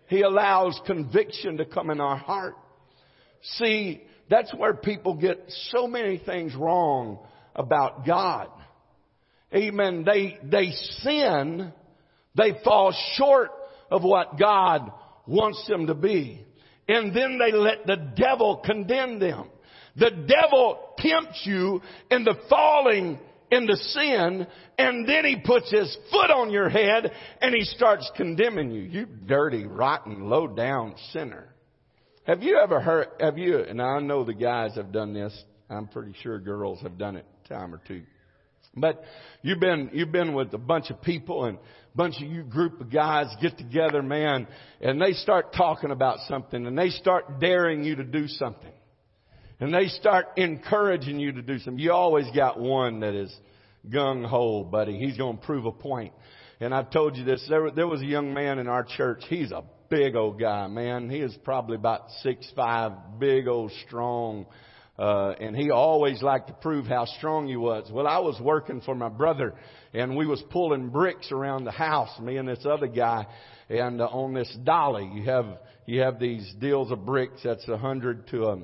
[0.06, 2.56] He allows conviction to come in our heart.
[3.56, 7.18] See, that's where people get so many things wrong
[7.56, 8.50] about God.
[9.56, 10.06] Amen.
[10.06, 11.74] They, they sin.
[12.36, 13.50] They fall short
[13.90, 14.92] of what God
[15.26, 16.46] wants them to be.
[16.88, 19.50] And then they let the devil condemn them.
[19.96, 23.20] The devil tempts you into falling
[23.52, 27.12] into sin and then he puts his foot on your head
[27.42, 28.82] and he starts condemning you.
[28.82, 31.54] You dirty, rotten, low down sinner.
[32.24, 35.38] Have you ever heard, have you, and I know the guys have done this.
[35.70, 38.04] I'm pretty sure girls have done it time or two.
[38.76, 39.04] But
[39.42, 42.80] you've been, you've been with a bunch of people and a bunch of you group
[42.80, 44.48] of guys get together, man,
[44.80, 48.72] and they start talking about something and they start daring you to do something
[49.62, 53.34] and they start encouraging you to do something, you always got one that is
[53.90, 54.98] gung ho, buddy.
[54.98, 56.14] He's going to prove a point.
[56.60, 57.46] And I've told you this.
[57.48, 59.24] There, there was a young man in our church.
[59.30, 61.10] He's a big old guy, man.
[61.12, 64.48] He is probably about six five, big old strong.
[64.98, 67.90] Uh, and he always liked to prove how strong he was.
[67.92, 69.54] Well, I was working for my brother
[69.94, 73.26] and we was pulling bricks around the house, me and this other guy.
[73.70, 75.46] And uh, on this dolly, you have,
[75.86, 78.58] you have these deals of bricks that's a hundred to a,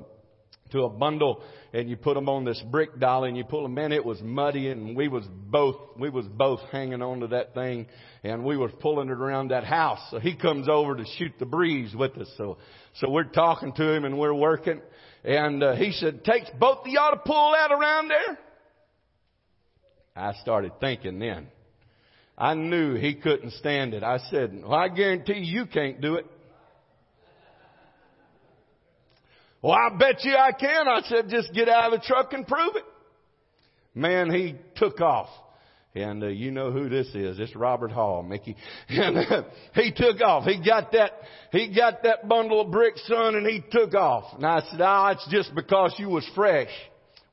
[0.70, 3.76] to a bundle and you put them on this brick dolly and you pull them
[3.78, 3.92] in.
[3.92, 7.86] It was muddy and we was both, we was both hanging on to that thing
[8.24, 10.00] and we was pulling it around that house.
[10.10, 12.30] So he comes over to shoot the breeze with us.
[12.36, 12.58] So,
[12.94, 14.80] so we're talking to him and we're working
[15.24, 18.38] and uh, he said, takes both of y'all to pull that around there.
[20.16, 21.48] I started thinking then.
[22.36, 24.02] I knew he couldn't stand it.
[24.02, 26.26] I said, well, I guarantee you can't do it.
[29.62, 30.88] Well, I bet you I can.
[30.88, 32.84] I said, just get out of the truck and prove it.
[33.94, 35.28] Man, he took off.
[35.94, 37.40] And uh, you know who this is.
[37.40, 38.56] It's Robert Hall, Mickey.
[38.88, 39.42] And uh,
[39.74, 40.44] he took off.
[40.44, 41.12] He got that,
[41.50, 44.36] he got that bundle of bricks, son, and he took off.
[44.36, 46.68] And I said, oh, it's just because you was fresh.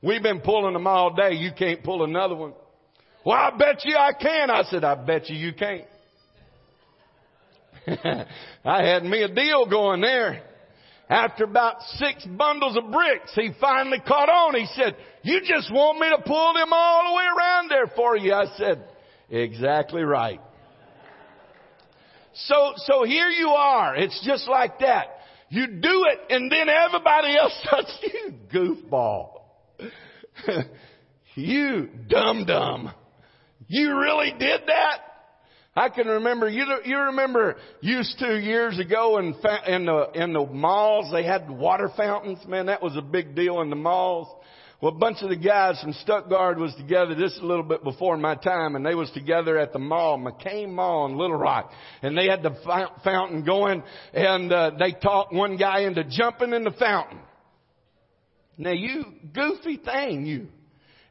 [0.02, 1.34] We've been pulling them all day.
[1.34, 2.54] You can't pull another one.
[3.24, 4.50] Well, I bet you I can.
[4.50, 5.84] I said, I bet you you can't.
[8.64, 10.42] I had me a deal going there.
[11.08, 14.56] After about six bundles of bricks, he finally caught on.
[14.56, 18.16] He said, you just want me to pull them all the way around there for
[18.16, 18.32] you.
[18.32, 18.84] I said,
[19.30, 20.40] exactly right.
[22.34, 23.94] So, so here you are.
[23.96, 25.06] It's just like that.
[25.48, 29.42] You do it and then everybody else starts, you goofball.
[31.36, 32.92] you dum dum.
[33.68, 35.00] You really did that?
[35.76, 39.34] I can remember, you, you remember used to years ago in,
[39.66, 42.38] in the, in the malls, they had water fountains.
[42.48, 44.26] Man, that was a big deal in the malls.
[44.80, 48.16] Well, a bunch of the guys from Stuttgart was together just a little bit before
[48.16, 51.70] my time, and they was together at the mall, McCain Mall in Little Rock,
[52.02, 52.54] and they had the
[53.04, 57.20] fountain going, and uh, they talked one guy into jumping in the fountain.
[58.58, 60.48] Now you goofy thing, you.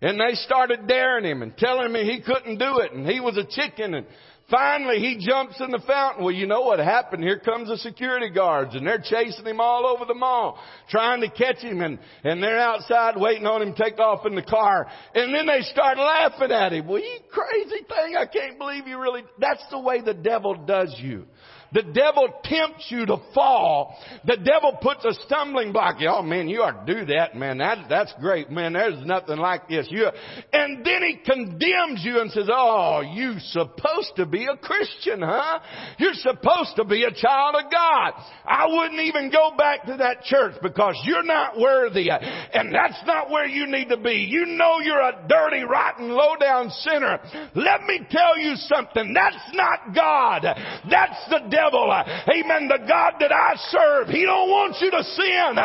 [0.01, 3.38] And they started daring him and telling me he couldn't do it, and he was
[3.38, 4.06] a chicken, and
[4.49, 6.23] Finally, he jumps in the fountain.
[6.23, 7.23] Well, you know what happened?
[7.23, 11.29] Here comes the security guards and they're chasing him all over the mall, trying to
[11.29, 14.88] catch him and, and they're outside waiting on him to take off in the car.
[15.15, 16.86] And then they start laughing at him.
[16.88, 18.15] Well, you crazy thing.
[18.17, 21.25] I can't believe you really, that's the way the devil does you.
[21.73, 23.97] The devil tempts you to fall.
[24.25, 25.97] The devil puts a stumbling block.
[26.08, 27.58] Oh man, you ought to do that, man.
[27.58, 28.73] That, that's great, man.
[28.73, 29.88] There's nothing like this.
[29.89, 30.08] You,
[30.54, 35.60] and then he condemns you and says, oh, you're supposed to be a Christian, huh?
[35.97, 38.13] You're supposed to be a child of God.
[38.45, 42.10] I wouldn't even go back to that church because you're not worthy.
[42.10, 44.28] And that's not where you need to be.
[44.30, 47.19] You know you're a dirty, rotten, low down sinner.
[47.56, 49.13] Let me tell you something.
[49.13, 50.43] That's not God.
[50.89, 51.88] That's the devil.
[51.88, 52.68] Amen.
[52.68, 55.56] The God that I serve, He don't want you to sin.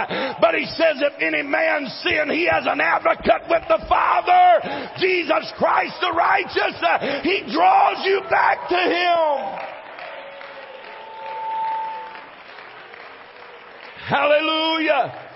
[0.41, 5.51] But He says if any man sin, He has an advocate with the Father, Jesus
[5.59, 6.79] Christ the righteous.
[7.27, 9.67] He draws you back to Him.
[14.07, 15.30] Hallelujah.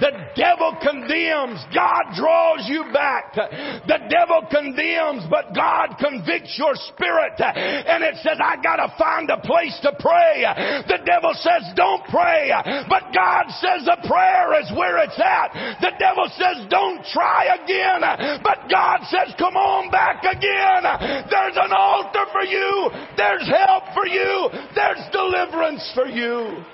[0.00, 3.34] The devil condemns, God draws you back.
[3.34, 7.38] The devil condemns, but God convicts your spirit.
[7.38, 10.42] And it says, I gotta find a place to pray.
[10.88, 12.50] The devil says, don't pray.
[12.88, 15.52] But God says the prayer is where it's at.
[15.80, 18.02] The devil says, don't try again.
[18.42, 20.82] But God says, come on back again.
[21.30, 22.90] There's an altar for you.
[23.16, 24.48] There's help for you.
[24.74, 26.64] There's deliverance for you.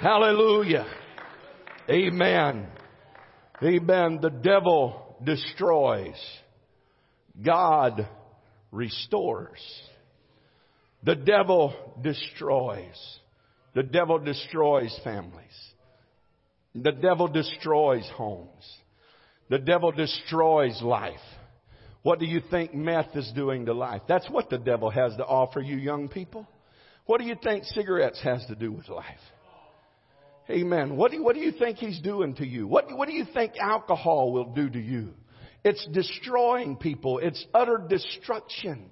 [0.00, 0.86] Hallelujah.
[1.88, 2.66] Amen.
[3.62, 4.18] Amen.
[4.20, 6.20] The devil destroys.
[7.42, 8.06] God
[8.70, 9.60] restores.
[11.02, 13.18] The devil destroys.
[13.74, 15.72] The devil destroys families.
[16.74, 18.64] The devil destroys homes.
[19.48, 21.14] The devil destroys life.
[22.02, 24.02] What do you think meth is doing to life?
[24.06, 26.46] That's what the devil has to offer you young people.
[27.06, 29.06] What do you think cigarettes has to do with life?
[30.48, 30.96] Amen.
[30.96, 32.68] What do, you, what do you think he's doing to you?
[32.68, 35.14] What, what do you think alcohol will do to you?
[35.64, 37.18] It's destroying people.
[37.18, 38.90] It's utter destruction.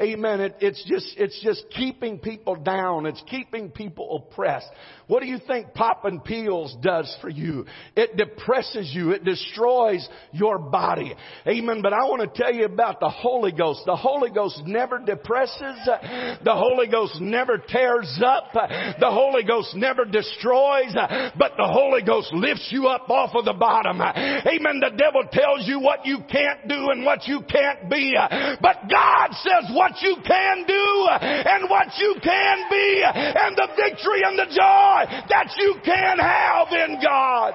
[0.00, 0.40] Amen.
[0.40, 3.04] It, it's just, it's just keeping people down.
[3.04, 4.68] It's keeping people oppressed.
[5.06, 7.66] What do you think popping pills does for you?
[7.94, 9.10] It depresses you.
[9.10, 11.14] It destroys your body.
[11.46, 11.82] Amen.
[11.82, 13.82] But I want to tell you about the Holy Ghost.
[13.84, 15.76] The Holy Ghost never depresses.
[15.84, 18.52] The Holy Ghost never tears up.
[18.54, 20.94] The Holy Ghost never destroys.
[21.36, 24.00] But the Holy Ghost lifts you up off of the bottom.
[24.00, 24.80] Amen.
[24.80, 28.14] The devil tells you what you can't do and what you can't be.
[28.62, 34.22] But God says what you can do and what you can be and the victory
[34.24, 37.54] and the joy that you can have in God.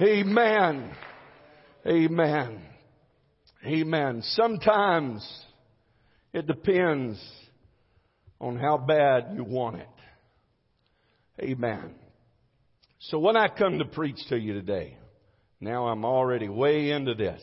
[0.00, 0.96] Amen.
[1.84, 2.62] Amen.
[3.66, 4.22] Amen.
[4.22, 5.44] Sometimes
[6.32, 7.20] it depends
[8.40, 9.88] on how bad you want it.
[11.40, 11.96] Amen.
[13.00, 14.96] So when I come to preach to you today,
[15.60, 17.42] now I'm already way into this.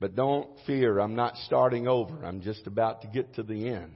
[0.00, 2.24] But don't fear, I'm not starting over.
[2.24, 3.92] I'm just about to get to the end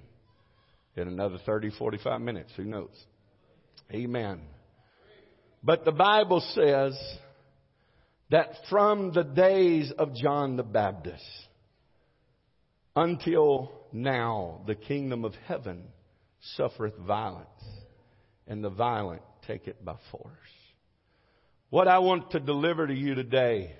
[0.96, 2.52] in another 30, 45 minutes.
[2.56, 2.94] Who knows?
[3.92, 4.40] Amen.
[5.62, 6.98] But the Bible says
[8.30, 11.24] that from the days of John the Baptist
[12.94, 15.84] until now, the kingdom of heaven
[16.56, 17.48] suffereth violence,
[18.46, 20.32] and the violent take it by force.
[21.70, 23.74] What I want to deliver to you today,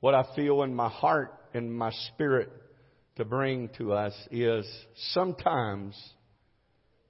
[0.00, 2.50] what I feel in my heart and my spirit
[3.16, 4.66] to bring to us is
[5.12, 5.94] sometimes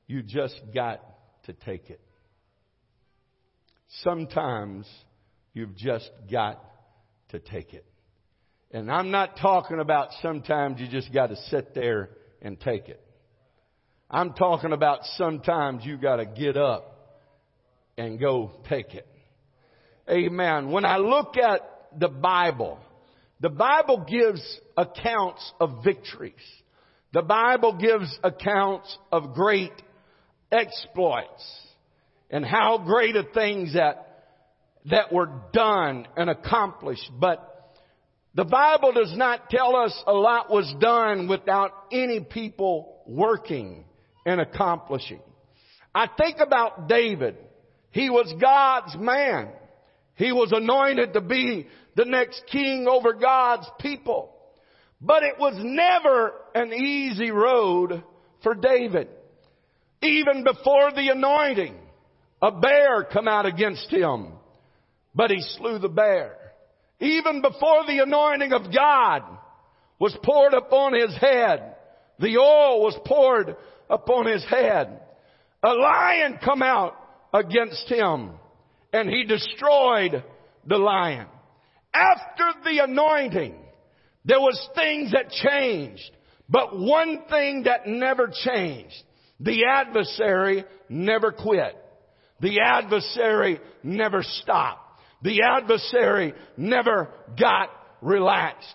[0.07, 1.03] you just got
[1.45, 2.01] to take it.
[4.03, 4.86] Sometimes
[5.53, 6.62] you've just got
[7.30, 7.84] to take it.
[8.70, 12.11] And I'm not talking about sometimes you just got to sit there
[12.43, 13.03] and take it.
[14.11, 17.20] I'm talking about sometimes you got to get up
[17.97, 19.07] and go take it.
[20.09, 20.70] Amen.
[20.70, 21.61] When I look at
[21.99, 22.78] the Bible,
[23.41, 24.43] the Bible gives
[24.76, 26.34] accounts of victories.
[27.12, 29.72] The Bible gives accounts of great
[30.51, 31.61] exploits
[32.30, 34.24] and how great are things that,
[34.86, 37.11] that were done and accomplished.
[37.18, 37.45] But
[38.34, 43.84] the Bible does not tell us a lot was done without any people working
[44.26, 45.20] and accomplishing.
[45.95, 47.36] I think about David.
[47.91, 49.49] He was God's man.
[50.19, 54.35] He was anointed to be the next king over God's people.
[55.01, 58.03] But it was never an easy road
[58.43, 59.09] for David.
[60.03, 61.77] Even before the anointing,
[62.43, 64.33] a bear come out against him,
[65.14, 66.37] but he slew the bear.
[66.99, 69.23] Even before the anointing of God
[70.01, 71.77] was poured upon his head,
[72.19, 73.57] the oil was poured
[73.89, 75.01] upon his head.
[75.62, 76.97] A lion come out
[77.33, 78.33] against him
[78.93, 80.24] and he destroyed
[80.66, 81.26] the lion.
[81.95, 83.55] After the anointing,
[84.24, 86.11] there was things that changed,
[86.49, 89.03] but one thing that never changed.
[89.41, 91.76] The adversary never quit.
[92.41, 95.01] The adversary never stopped.
[95.22, 97.09] The adversary never
[97.39, 97.70] got
[98.01, 98.74] relaxed.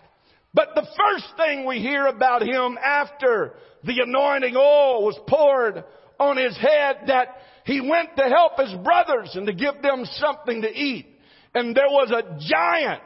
[0.53, 3.53] But the first thing we hear about him after
[3.83, 5.83] the anointing oil was poured
[6.19, 7.35] on his head that
[7.65, 11.07] he went to help his brothers and to give them something to eat.
[11.53, 13.01] And there was a giant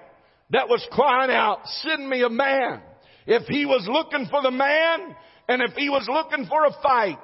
[0.51, 2.81] that was crying out, send me a man.
[3.25, 5.15] If he was looking for the man
[5.49, 7.17] and if he was looking for a fight,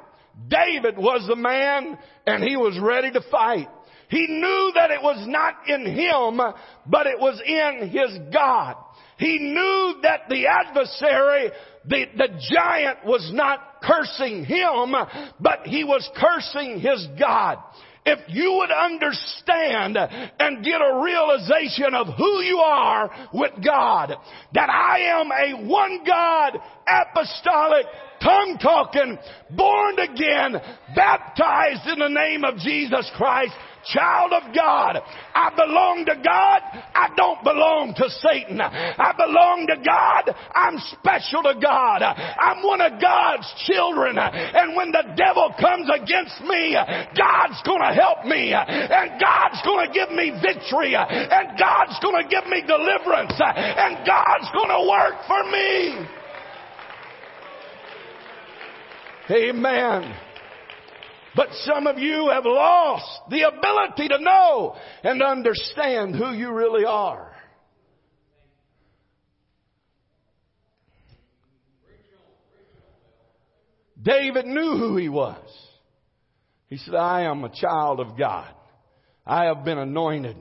[0.48, 3.68] David was the man and he was ready to fight.
[4.10, 6.40] He knew that it was not in him,
[6.86, 8.76] but it was in his God.
[9.18, 11.52] He knew that the adversary,
[11.86, 14.96] the, the giant was not cursing him,
[15.40, 17.60] but he was cursing his God.
[18.06, 24.14] If you would understand and get a realization of who you are with God,
[24.54, 27.86] that I am a one God apostolic
[28.22, 29.18] tongue talking,
[29.52, 30.62] born again,
[30.96, 33.54] baptized in the name of Jesus Christ,
[33.86, 35.02] child of God.
[35.36, 36.62] I belong to God.
[36.96, 38.62] I don't belong to Satan.
[38.62, 40.36] I belong to God.
[40.56, 42.04] I'm special to God.
[42.04, 44.18] I'm one of God's children.
[44.18, 46.76] And when the devil comes against me,
[47.18, 48.54] God's gonna help me.
[48.54, 50.96] And God's gonna give me victory.
[50.96, 53.36] And God's gonna give me deliverance.
[53.40, 56.08] And God's gonna work for me.
[59.32, 60.33] Amen.
[61.36, 66.86] But some of you have lost the ability to know and understand who you really
[66.86, 67.34] are.
[74.02, 75.38] David knew who he was.
[76.68, 78.54] He said, I am a child of God.
[79.26, 80.36] I have been anointed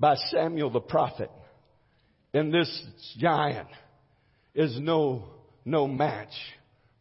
[0.00, 1.30] by Samuel the prophet.
[2.34, 2.84] And this
[3.18, 3.68] giant
[4.54, 5.24] is no,
[5.64, 6.32] no match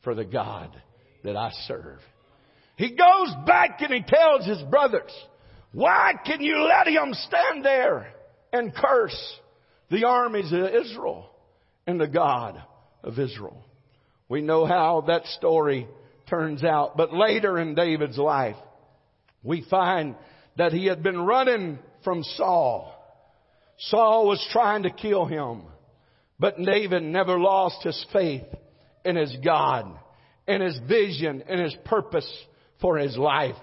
[0.04, 0.70] for the God
[1.24, 2.00] that I serve.
[2.78, 5.12] He goes back and he tells his brothers,
[5.72, 8.14] why can you let him stand there
[8.54, 9.40] and curse
[9.90, 11.30] the armies of Israel
[11.88, 12.62] and the God
[13.04, 13.66] of Israel?
[14.30, 15.88] We know how that story
[16.30, 16.96] turns out.
[16.96, 18.58] But later in David's life,
[19.42, 20.16] we find
[20.58, 22.94] that he had been running from Saul.
[23.78, 25.64] Saul was trying to kill him.
[26.40, 28.46] But David never lost his faith
[29.04, 29.98] in his God,
[30.48, 32.32] in his vision, in his purpose
[32.82, 33.56] for his life.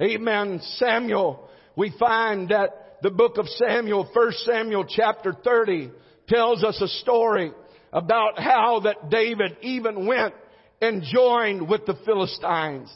[0.00, 0.60] Amen.
[0.76, 5.90] Samuel, we find that the book of Samuel, 1 Samuel chapter 30,
[6.28, 7.52] tells us a story
[7.92, 10.34] about how that David even went
[10.80, 12.90] and joined with the Philistines.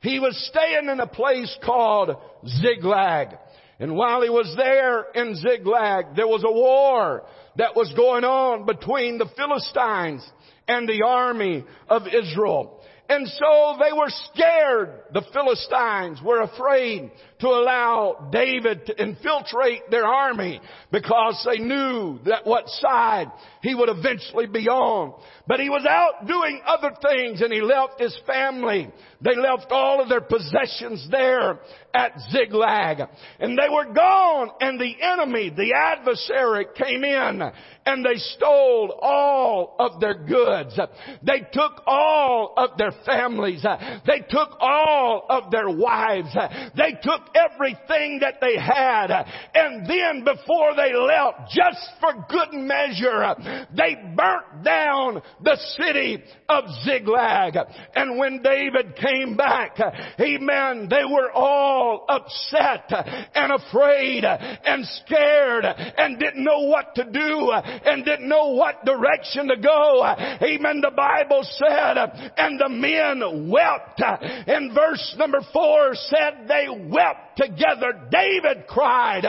[0.00, 2.16] He was staying in a place called
[2.46, 3.36] Ziklag.
[3.80, 7.24] And while he was there in Ziklag, there was a war
[7.56, 10.28] that was going on between the Philistines
[10.66, 12.77] and the army of Israel.
[13.08, 14.90] And so they were scared.
[15.14, 17.10] The Philistines were afraid
[17.40, 20.60] to allow David to infiltrate their army
[20.90, 23.30] because they knew that what side
[23.62, 25.14] he would eventually be on.
[25.46, 28.90] But he was out doing other things and he left his family.
[29.20, 31.60] They left all of their possessions there
[31.94, 33.08] at Ziklag.
[33.40, 37.42] And they were gone and the enemy, the adversary came in
[37.86, 40.78] and they stole all of their goods.
[41.22, 43.64] They took all of their families.
[44.06, 46.36] They took all of their wives.
[46.76, 49.10] They took everything that they had.
[49.54, 56.64] And then before they left, just for good measure, they burnt down the city of
[56.84, 57.56] Ziklag.
[57.94, 59.78] And when David came back,
[60.20, 62.90] amen, they were all upset
[63.34, 69.48] and afraid and scared and didn't know what to do and didn't know what direction
[69.48, 70.04] to go.
[70.04, 70.80] Amen.
[70.80, 74.00] The Bible said, and the men wept.
[74.00, 78.08] And verse number four said they wept together.
[78.10, 79.24] David cried.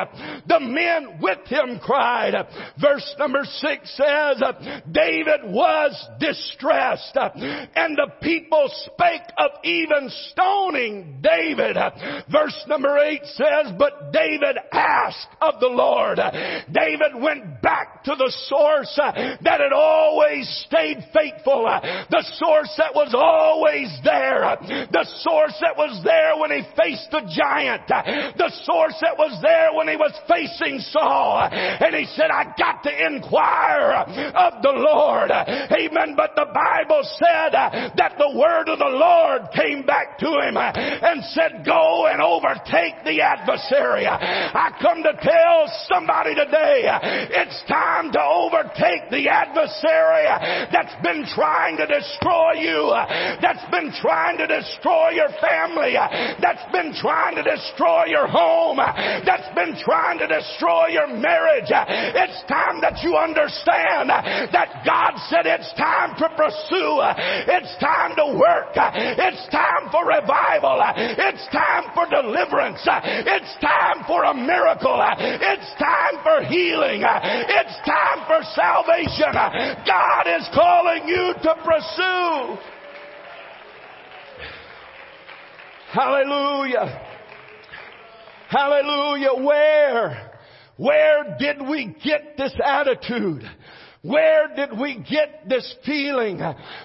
[0.48, 2.34] The men with him cried.
[2.82, 4.42] Verse number six says,
[4.92, 11.78] David was distressed and the people spake of even stoning David.
[12.32, 16.18] Verse number eight says, but David asked of the Lord.
[16.72, 21.66] David went back to the source that had always stayed faithful.
[22.10, 24.58] The source that was always there.
[24.92, 29.74] The source that was there when he faced the giant the source that was there
[29.74, 31.48] when he was facing Saul.
[31.52, 34.04] And he said, I got to inquire
[34.36, 35.32] of the Lord.
[35.32, 36.16] Amen.
[36.16, 37.54] But the Bible said
[37.96, 43.04] that the word of the Lord came back to him and said, go and overtake
[43.06, 44.06] the adversary.
[44.08, 46.90] I come to tell somebody today,
[47.32, 50.26] it's time to overtake the adversary
[50.72, 52.92] that's been trying to destroy you,
[53.42, 55.94] that's been trying to destroy your family,
[56.42, 57.69] that's been trying to destroy
[58.08, 61.70] your home, that's been trying to destroy your marriage.
[61.70, 67.02] It's time that you understand that God said it's time to pursue.
[67.48, 68.74] It's time to work.
[68.76, 70.82] It's time for revival.
[70.96, 72.82] It's time for deliverance.
[72.86, 75.00] It's time for a miracle.
[75.20, 77.04] It's time for healing.
[77.04, 79.34] It's time for salvation.
[79.86, 82.58] God is calling you to pursue.
[85.92, 87.09] Hallelujah.
[88.50, 89.46] Hallelujah.
[89.46, 90.32] Where?
[90.76, 93.44] Where did we get this attitude?
[94.02, 96.40] Where did we get this feeling?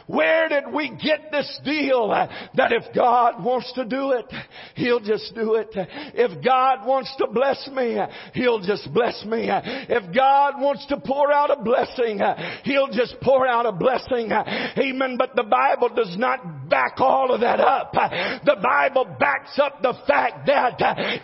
[0.09, 4.27] Where did we get this deal that if God wants to do it,
[4.75, 5.69] He'll just do it.
[5.73, 7.99] If God wants to bless me,
[8.33, 9.47] He'll just bless me.
[9.49, 12.21] If God wants to pour out a blessing,
[12.65, 14.33] He'll just pour out a blessing.
[14.33, 15.17] Amen.
[15.17, 17.93] But the Bible does not back all of that up.
[17.93, 20.75] The Bible backs up the fact that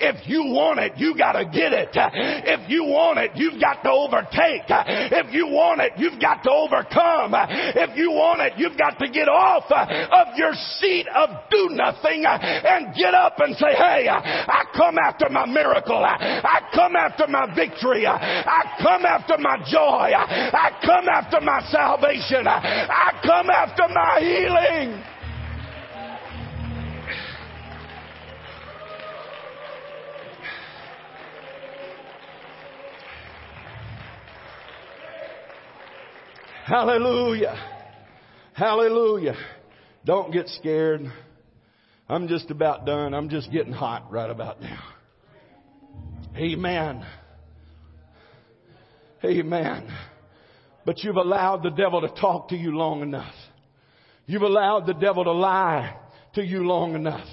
[0.01, 1.91] if you want it, you gotta get it.
[1.93, 4.63] If you want it, you've got to overtake.
[4.69, 7.35] If you want want it, you've got to overcome.
[7.77, 12.25] If you want it, you've got to get off of your seat of do nothing
[12.27, 16.03] and get up and say, hey, I come after my miracle.
[16.05, 18.07] I come after my victory.
[18.07, 20.13] I come after my joy.
[20.15, 22.47] I come after my salvation.
[22.47, 25.03] I come after my healing.
[36.71, 37.57] Hallelujah.
[38.53, 39.35] Hallelujah.
[40.05, 41.01] Don't get scared.
[42.09, 43.13] I'm just about done.
[43.13, 44.81] I'm just getting hot right about now.
[46.37, 47.05] Amen.
[49.25, 49.93] Amen.
[50.87, 53.35] But you've allowed the devil to talk to you long enough.
[54.27, 55.97] You've allowed the devil to lie
[56.35, 57.27] to you long enough.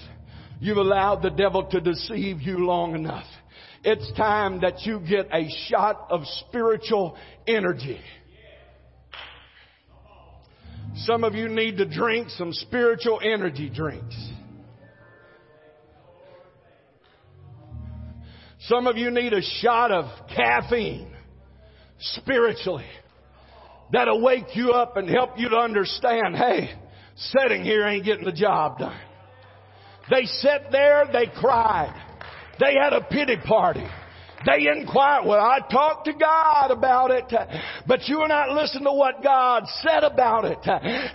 [0.59, 3.27] You've allowed the devil to deceive you long enough.
[3.83, 7.15] It's time that you get a shot of spiritual
[7.45, 7.99] energy.
[11.05, 14.15] Some of you need to drink some spiritual energy drinks.
[18.61, 21.13] Some of you need a shot of caffeine
[21.99, 22.85] spiritually.
[23.91, 26.69] that'll wake you up and help you to understand, hey,
[27.15, 28.99] sitting here ain't getting the job done.
[30.09, 31.93] They sat there, they cried.
[32.59, 33.85] They had a pity party.
[34.45, 35.23] They inquire.
[35.25, 37.33] Well, I talked to God about it,
[37.88, 40.59] but you and not listen to what God said about it.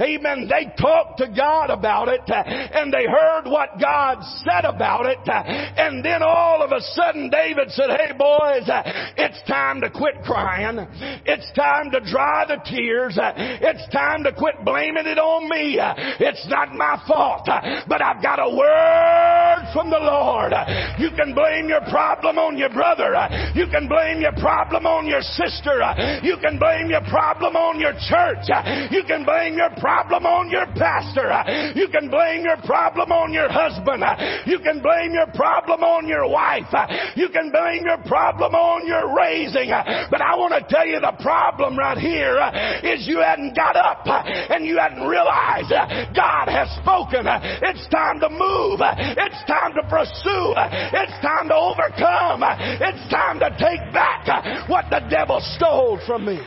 [0.00, 0.48] Amen.
[0.50, 6.04] They talked to God about it, and they heard what God said about it, and
[6.04, 8.68] then all of a sudden David said, "Hey boys,
[9.16, 10.78] it's time to quit crying.
[11.24, 13.18] It's time to dry the tears.
[13.18, 15.78] It's time to quit blaming it on me.
[15.78, 17.48] It's not my fault,
[17.86, 20.52] but I've got a word from the Lord.
[20.98, 23.11] You can blame your problem on your brother."
[23.54, 25.80] You can blame your problem on your sister.
[26.22, 28.48] You can blame your problem on your church.
[28.90, 31.28] You can blame your problem on your pastor.
[31.74, 34.04] You can blame your problem on your husband.
[34.46, 36.70] You can blame your problem on your wife.
[37.16, 39.70] You can blame your problem on your raising.
[40.10, 42.38] But I want to tell you the problem right here
[42.82, 45.72] is you hadn't got up and you hadn't realized
[46.14, 47.26] God has spoken.
[47.26, 48.80] It's time to move.
[48.82, 50.54] It's time to pursue.
[50.56, 52.42] It's time to overcome.
[52.80, 56.40] It's time to take back what the devil stole from me.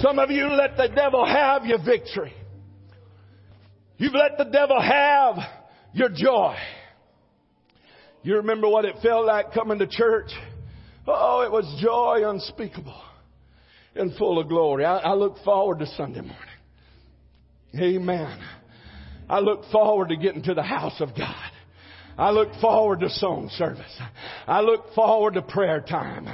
[0.00, 2.32] Some of you let the devil have your victory.
[3.96, 5.36] You've let the devil have
[5.92, 6.54] your joy.
[8.22, 10.30] You remember what it felt like coming to church?
[11.06, 13.02] Oh, it was joy unspeakable
[13.94, 14.84] and full of glory.
[14.84, 16.36] I, I look forward to Sunday morning.
[17.76, 18.38] Amen.
[19.28, 21.47] I look forward to getting to the house of God.
[22.18, 23.96] I look forward to song service.
[24.48, 26.26] I look forward to prayer time.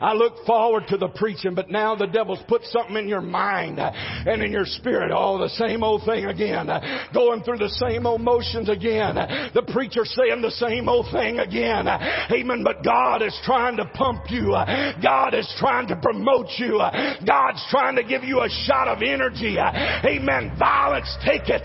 [0.00, 3.78] I look forward to the preaching, but now the devil's put something in your mind
[3.78, 5.12] and in your spirit.
[5.12, 6.68] All the same old thing again.
[7.14, 9.14] Going through the same old motions again.
[9.54, 11.86] The preacher saying the same old thing again.
[11.86, 12.64] Amen.
[12.64, 14.50] But God is trying to pump you.
[15.00, 16.78] God is trying to promote you.
[17.24, 19.56] God's trying to give you a shot of energy.
[19.56, 20.56] Amen.
[20.58, 21.62] Violence, take it.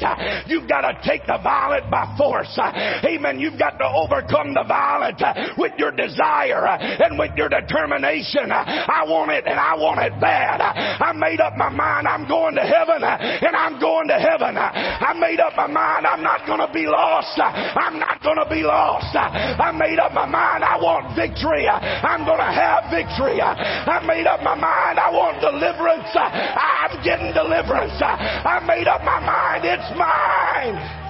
[0.48, 2.56] You've got to take the violent by force.
[2.60, 3.40] Amen.
[3.40, 6.76] You've got to overcome the violent uh, with your desire uh,
[7.08, 8.52] and with your determination.
[8.52, 10.60] Uh, I want it and I want it bad.
[10.60, 14.60] I made up my mind I'm going to heaven and I'm going to heaven.
[14.60, 17.40] I made up my mind I'm not going to be lost.
[17.40, 19.16] I'm not going to be lost.
[19.16, 21.64] I made up my mind I want victory.
[21.72, 23.40] I'm going to have victory.
[23.40, 26.12] I made up my mind I want deliverance.
[26.12, 27.96] I'm getting deliverance.
[28.04, 31.03] I made up my mind it's mine.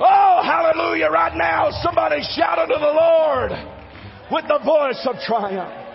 [0.00, 1.08] Oh, hallelujah.
[1.10, 3.50] Right now, somebody shout unto the Lord
[4.30, 5.86] with the voice of triumph.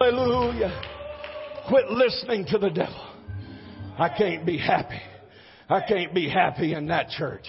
[0.00, 0.82] Hallelujah.
[1.68, 3.04] Quit listening to the devil.
[3.98, 5.00] I can't be happy.
[5.70, 7.44] I can't be happy in that church.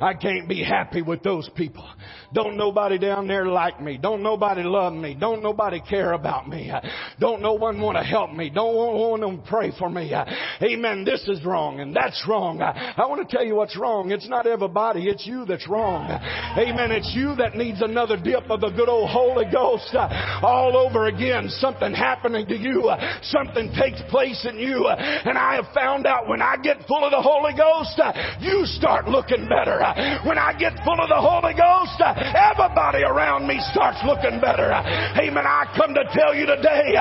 [0.00, 1.86] I can't be happy with those people.
[2.32, 3.98] Don't nobody down there like me.
[3.98, 5.14] Don't nobody love me.
[5.18, 6.72] Don't nobody care about me.
[7.20, 8.48] Don't no one want to help me.
[8.48, 10.14] Don't want them to pray for me.
[10.62, 11.04] Amen.
[11.04, 12.62] This is wrong and that's wrong.
[12.62, 14.12] I want to tell you what's wrong.
[14.12, 15.08] It's not everybody.
[15.08, 16.08] It's you that's wrong.
[16.08, 16.90] Amen.
[16.90, 21.48] It's you that needs another dip of the good old Holy Ghost all over again.
[21.48, 22.90] Something happening to you.
[23.22, 24.86] Something takes place in you.
[24.88, 27.98] And I have found out when I get full of the Holy Ghost,
[28.38, 29.82] you start looking better.
[30.22, 34.70] When I get full of the Holy Ghost, everybody around me starts looking better.
[34.70, 35.42] Amen.
[35.42, 36.94] I come to tell you today,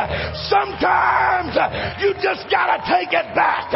[0.49, 1.53] sometimes
[2.01, 3.69] you just gotta take it back.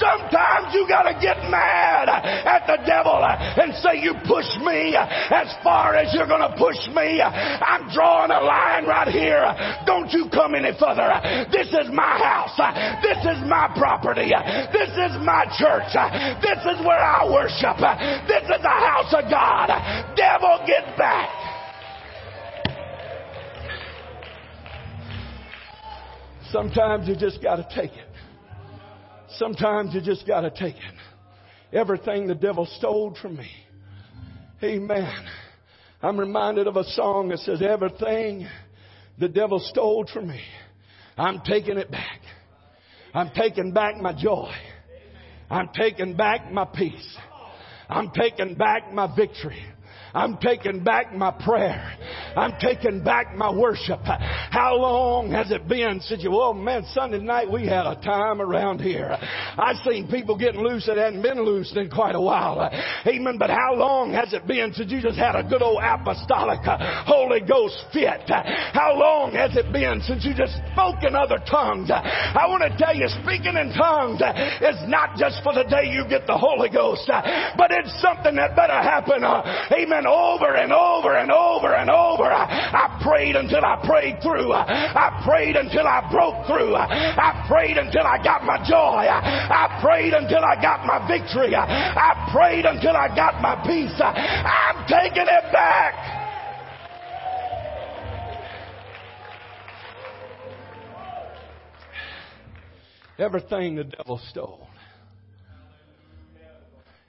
[0.00, 5.94] Sometimes you gotta get mad at the devil and say, you push me as far
[5.94, 7.20] as you're gonna push me.
[7.20, 9.44] I'm drawing a line right here.
[9.84, 11.12] Don't you come any further.
[11.52, 12.56] This is my house.
[13.04, 14.32] This is my property.
[14.72, 15.92] This is my church.
[16.14, 17.76] This is where I worship.
[18.28, 20.14] This is the house of God.
[20.14, 21.28] Devil, get back.
[26.52, 28.08] Sometimes you just got to take it.
[29.38, 30.94] Sometimes you just got to take it.
[31.72, 33.50] Everything the devil stole from me.
[34.62, 35.26] Amen.
[36.00, 38.46] I'm reminded of a song that says, Everything
[39.18, 40.40] the devil stole from me,
[41.16, 42.20] I'm taking it back.
[43.12, 44.52] I'm taking back my joy.
[45.50, 47.16] I'm taking back my peace.
[47.88, 49.62] I'm taking back my victory.
[50.14, 51.96] I'm taking back my prayer.
[52.36, 54.00] I'm taking back my worship.
[54.54, 58.40] How long has it been since you, well man, Sunday night we had a time
[58.40, 59.10] around here.
[59.10, 62.62] I've seen people getting loose that hadn't been loosed in quite a while.
[63.04, 63.34] Amen.
[63.36, 66.78] But how long has it been since you just had a good old apostolic uh,
[67.02, 68.30] Holy Ghost fit?
[68.30, 71.90] How long has it been since you just spoke in other tongues?
[71.90, 76.06] I want to tell you, speaking in tongues is not just for the day you
[76.06, 79.42] get the Holy Ghost, but it's something that better happen, uh,
[79.74, 82.30] amen, over and over and over and over.
[82.30, 84.43] I prayed until I prayed through.
[84.52, 86.74] I prayed until I broke through.
[86.74, 89.06] I prayed until I got my joy.
[89.08, 91.54] I prayed until I got my victory.
[91.54, 93.94] I prayed until I got my peace.
[94.00, 96.24] I'm taking it back.
[103.18, 104.66] Everything the devil stole.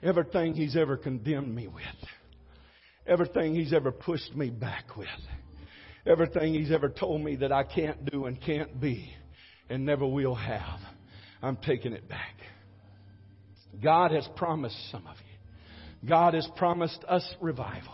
[0.02, 1.82] Everything he's ever condemned me with.
[3.06, 5.08] Everything he's ever pushed me back with.
[6.06, 9.10] Everything he's ever told me that I can't do and can't be
[9.68, 10.78] and never will have.
[11.42, 12.36] I'm taking it back.
[13.82, 16.08] God has promised some of you.
[16.08, 17.92] God has promised us revival.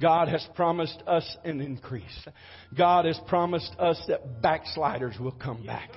[0.00, 2.28] God has promised us an increase.
[2.76, 5.90] God has promised us that backsliders will come back.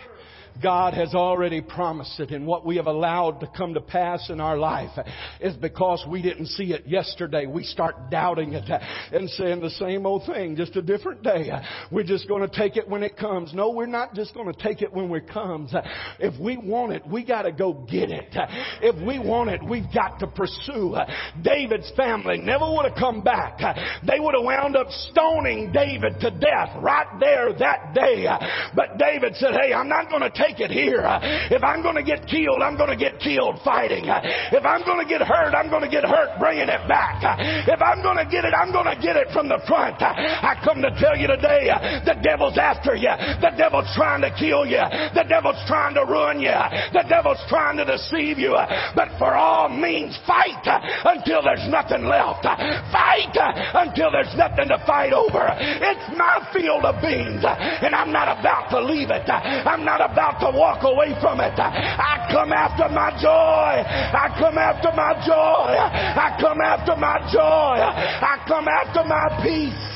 [0.62, 4.40] God has already promised it and what we have allowed to come to pass in
[4.40, 4.92] our life
[5.40, 7.46] is because we didn't see it yesterday.
[7.46, 8.70] We start doubting it
[9.12, 11.50] and saying the same old thing, just a different day.
[11.92, 13.54] We're just going to take it when it comes.
[13.54, 15.74] No, we're not just going to take it when it comes.
[16.20, 18.36] If we want it, we got to go get it.
[18.82, 20.96] If we want it, we've got to pursue.
[21.42, 23.60] David's family never would have come back.
[24.08, 28.28] They would have wound up stoning David to death right there that day.
[28.76, 31.04] But David said, hey, I'm not going to take it here.
[31.52, 34.06] If I'm going to get killed, I'm going to get killed fighting.
[34.08, 37.24] If I'm going to get hurt, I'm going to get hurt bringing it back.
[37.68, 40.02] If I'm going to get it, I'm going to get it from the front.
[40.02, 41.72] I come to tell you today,
[42.06, 43.12] the devil's after you.
[43.42, 44.84] The devil's trying to kill you.
[45.16, 46.56] The devil's trying to ruin you.
[46.94, 48.56] The devil's trying to deceive you.
[48.96, 50.64] But for all means, fight
[51.06, 52.44] until there's nothing left.
[52.44, 53.36] Fight
[53.74, 55.48] until there's nothing to fight over.
[55.56, 59.30] It's my field of beans, and I'm not about to leave it.
[59.30, 61.54] I'm not about to walk away from it.
[61.58, 63.84] I come after my joy.
[63.84, 65.74] I come after my joy.
[65.74, 67.78] I come after my joy.
[67.80, 69.94] I come after my peace.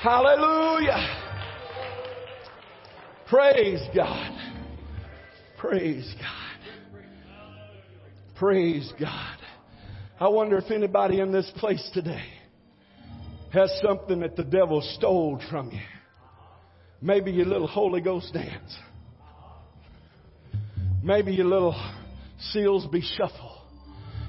[0.00, 1.18] Hallelujah.
[3.28, 4.32] Praise God.
[5.58, 6.48] Praise God.
[8.36, 9.36] Praise God.
[10.20, 12.24] I wonder if anybody in this place today
[13.52, 15.97] has something that the devil stole from you.
[17.00, 18.76] Maybe your little Holy Ghost dance.
[21.02, 21.74] Maybe your little
[22.54, 23.58] Silsbee shuffle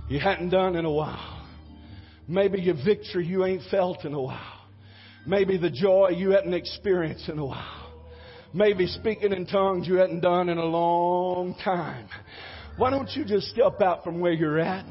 [0.10, 1.46] you hadn't done in a while.
[2.28, 4.66] Maybe your victory you ain't felt in a while.
[5.26, 7.92] Maybe the joy you hadn't experienced in a while.
[8.54, 12.08] Maybe speaking in tongues you hadn't done in a long time.
[12.78, 14.86] Why don't you just step out from where you're at?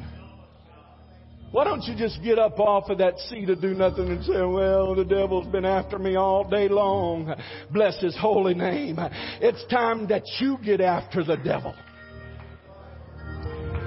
[1.51, 4.42] Why don't you just get up off of that seat of do nothing and say,
[4.42, 7.34] well, the devil's been after me all day long.
[7.70, 8.99] Bless his holy name.
[9.40, 11.74] It's time that you get after the devil.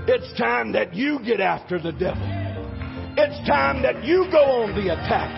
[0.08, 2.26] It's time that you get after the devil.
[3.18, 5.30] It's time that you go on the attack.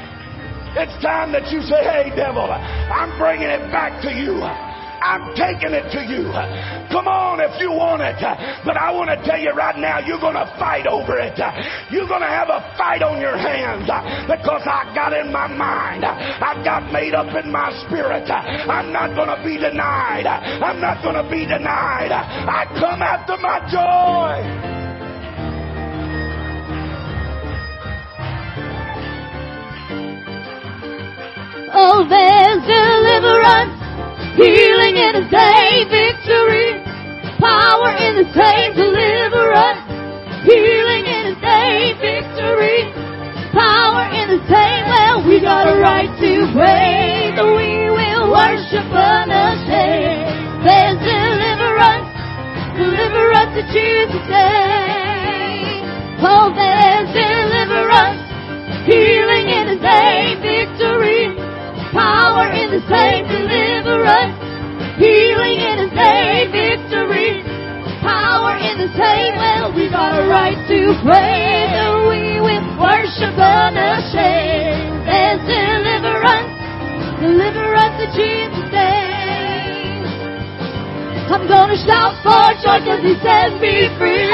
[0.78, 4.73] It's time that you say, hey, devil, I'm bringing it back to you.
[5.04, 6.32] I'm taking it to you.
[6.88, 8.16] Come on if you want it.
[8.64, 11.36] But I want to tell you right now, you're going to fight over it.
[11.92, 13.92] You're going to have a fight on your hands
[14.32, 16.06] because I got in my mind.
[16.08, 18.32] I got made up in my spirit.
[18.32, 20.26] I'm not going to be denied.
[20.26, 22.16] I'm not going to be denied.
[22.16, 24.72] I come after my joy.
[31.76, 33.83] Oh, there's deliverance
[34.34, 36.82] Healing in His name, victory.
[37.38, 39.86] Power in His name, deliverance.
[40.42, 42.90] Healing in His name, victory.
[43.54, 44.84] Power in His name.
[44.90, 47.38] Well, we got a right to praise.
[47.38, 50.66] We will worship unashamed.
[50.66, 52.10] There's deliverance,
[52.74, 55.86] deliverance in Jesus' name.
[56.26, 58.18] Oh, there's deliverance,
[58.90, 60.83] healing in His name, victory.
[62.84, 64.54] In the name.
[65.00, 67.42] Healing in His name, victory.
[68.04, 71.72] Power in the name, well, we got a right to pray.
[71.80, 75.08] And we will worship unashamed.
[75.08, 76.52] There's deliverance,
[77.24, 80.04] deliverance in Jesus' name.
[81.32, 84.28] I'm gonna shout for joy cause he set me free.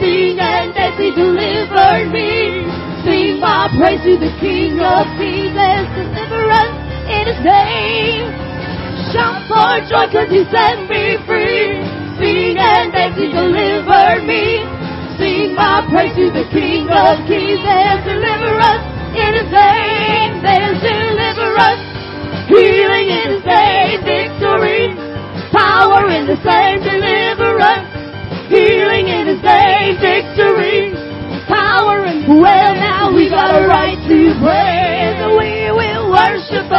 [0.00, 2.64] Sing and as he delivered me.
[3.04, 5.54] Sing my praise to the King of Kings.
[5.54, 8.26] There's deliverance in His name.
[9.10, 11.82] Shout for joy cause He set me free.
[12.18, 14.62] Sing and dance, He delivered me.
[15.18, 17.60] Sing my praise to the King of Kings.
[17.60, 18.84] There's deliverance
[19.18, 20.30] in His name.
[20.40, 21.82] There's deliverance.
[22.48, 23.98] Healing in His name.
[24.04, 24.94] Victory.
[25.52, 27.86] Power in the same deliverance.
[28.48, 30.00] Healing in His name.
[30.00, 30.96] Victory.
[31.48, 35.20] Power in well now we got a right to praise.
[35.36, 36.70] We will worship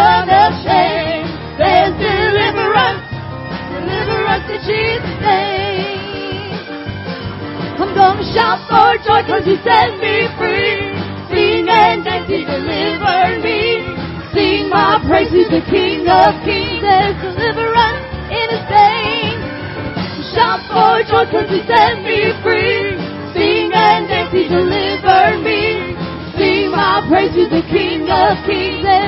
[15.49, 16.81] my the King of Kings.
[16.81, 19.39] There's deliverance in his name.
[20.31, 22.95] Shout for joy cause he set me free.
[23.33, 25.95] Sing and dance, he delivered me.
[26.37, 28.83] Sing my praise to the King of Kings.
[28.83, 29.02] There's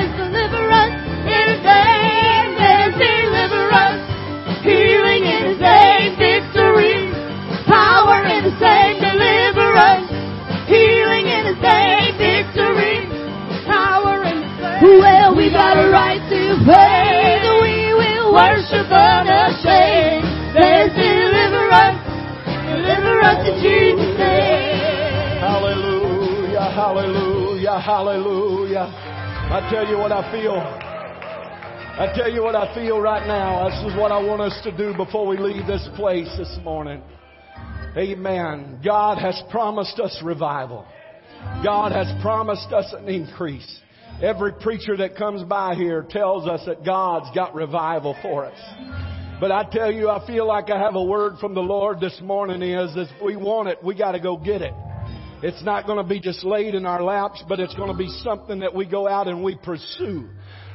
[26.76, 28.92] Hallelujah, hallelujah.
[28.92, 30.58] I tell you what I feel.
[30.58, 33.70] I tell you what I feel right now.
[33.70, 37.00] This is what I want us to do before we leave this place this morning.
[37.96, 38.78] Amen.
[38.84, 40.86] God has promised us revival.
[41.64, 43.80] God has promised us an increase.
[44.22, 48.58] Every preacher that comes by here tells us that God's got revival for us.
[49.40, 52.20] But I tell you, I feel like I have a word from the Lord this
[52.22, 54.74] morning is if we want it, we gotta go get it.
[55.42, 58.08] It's not going to be just laid in our laps, but it's going to be
[58.24, 60.28] something that we go out and we pursue.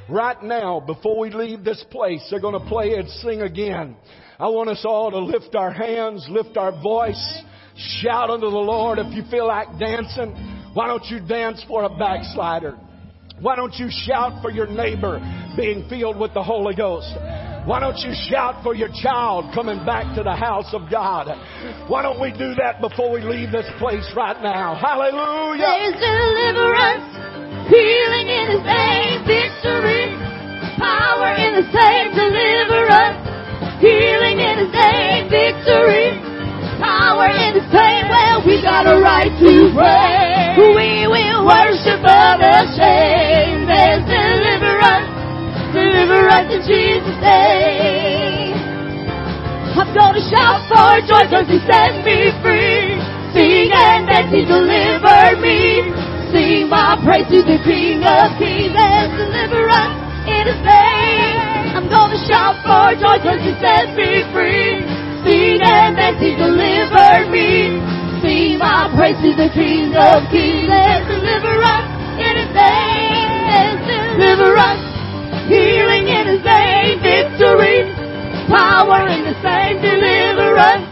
[0.07, 3.95] Right now, before we leave this place, they're going to play and sing again.
[4.39, 7.43] I want us all to lift our hands, lift our voice,
[7.75, 8.99] shout unto the Lord.
[8.99, 10.31] If you feel like dancing,
[10.73, 12.77] why don't you dance for a backslider?
[13.39, 15.19] Why don't you shout for your neighbor
[15.57, 17.09] being filled with the Holy Ghost?
[17.61, 21.29] Why don't you shout for your child coming back to the house of God?
[21.85, 24.73] Why don't we do that before we leave this place right now?
[24.73, 25.61] Hallelujah!
[25.61, 27.05] There's deliverance,
[27.69, 30.09] healing in His name, victory,
[30.81, 33.21] power in the same deliverance,
[33.77, 36.17] healing in His name, victory,
[36.81, 38.09] power in His name.
[38.09, 40.57] Well, we got a right to pray.
[40.57, 43.60] We will worship unashamed.
[46.21, 48.53] In Jesus' name.
[49.73, 52.93] I'm gonna shout for joy cause he set me free.
[53.33, 55.89] Sing and dance, he delivered me.
[56.29, 58.69] Sing my praise to the King of Kings.
[58.69, 59.97] There's deliverance
[60.29, 61.73] in his name.
[61.73, 64.85] I'm gonna shout for joy cause he set me free.
[65.25, 67.81] Sing and dance, he delivered me.
[68.21, 70.69] Sing my praise to the King of Kings.
[70.69, 71.89] There's deliverance
[72.21, 73.81] in his name.
[73.89, 74.90] There's deliverance.
[75.51, 77.03] Healing in his name.
[77.03, 78.01] Victory
[78.51, 80.83] power in the same deliverance.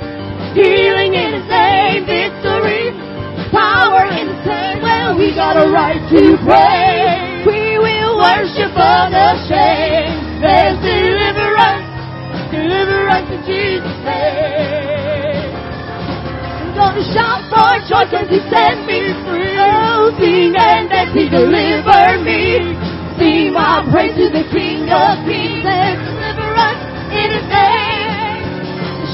[0.56, 2.96] Healing in His name, victory.
[3.52, 4.80] Power in the same.
[4.82, 7.44] Well, we got a right to pray.
[7.44, 10.40] We will worship unashamed.
[10.40, 11.86] There's deliverance,
[12.48, 15.52] deliverance in Jesus' name.
[16.64, 19.60] I'm gonna shout for joy cause He set me free.
[19.60, 22.89] Oh, and dance, He delivered me.
[23.20, 25.60] Sing my praise to the King of Kings.
[25.60, 26.80] Deliver us
[27.12, 28.48] in His name.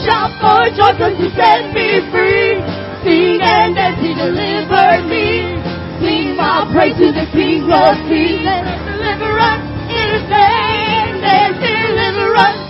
[0.05, 2.61] Shout for joy cause He set me free.
[3.01, 5.57] Sing and dance, He delivered me.
[5.97, 8.45] Sing my praise to the King of Kings.
[8.45, 11.25] Deliver us in His name.
[11.25, 12.61] There's deliverance.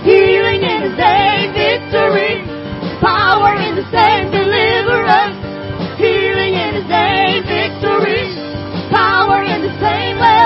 [0.00, 1.52] Healing in His name.
[1.52, 2.40] Victory.
[3.04, 5.49] Power in the same deliver Healing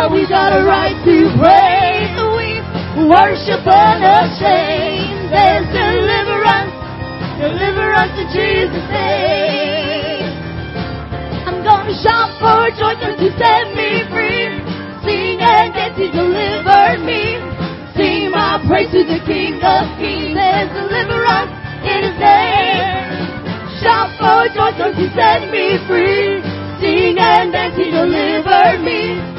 [0.04, 2.12] Well, we got a right to praise.
[2.36, 5.32] We worship unashamed.
[5.32, 6.76] There's deliverance,
[7.40, 10.28] deliverance in Jesus' name.
[11.48, 14.52] I'm gonna shout for joy cause He set me free.
[15.08, 17.40] Sing and dance, He delivered me.
[17.96, 20.36] Sing my praise to the King of Kings.
[20.36, 21.48] There's deliverance
[21.80, 23.24] in His name.
[23.80, 26.44] Shout for joy cause He set me free.
[26.76, 29.33] Sing and dance, He delivered me.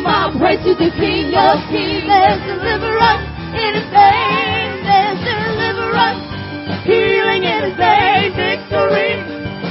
[0.00, 2.08] Sing my praise to the King of Kings.
[2.08, 3.20] There's deliverance
[3.52, 4.80] in His name.
[4.80, 6.24] There's deliverance.
[6.88, 8.32] Healing in His name.
[8.32, 9.20] Victory.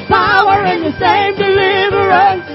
[0.06, 2.46] Power in the same deliverance.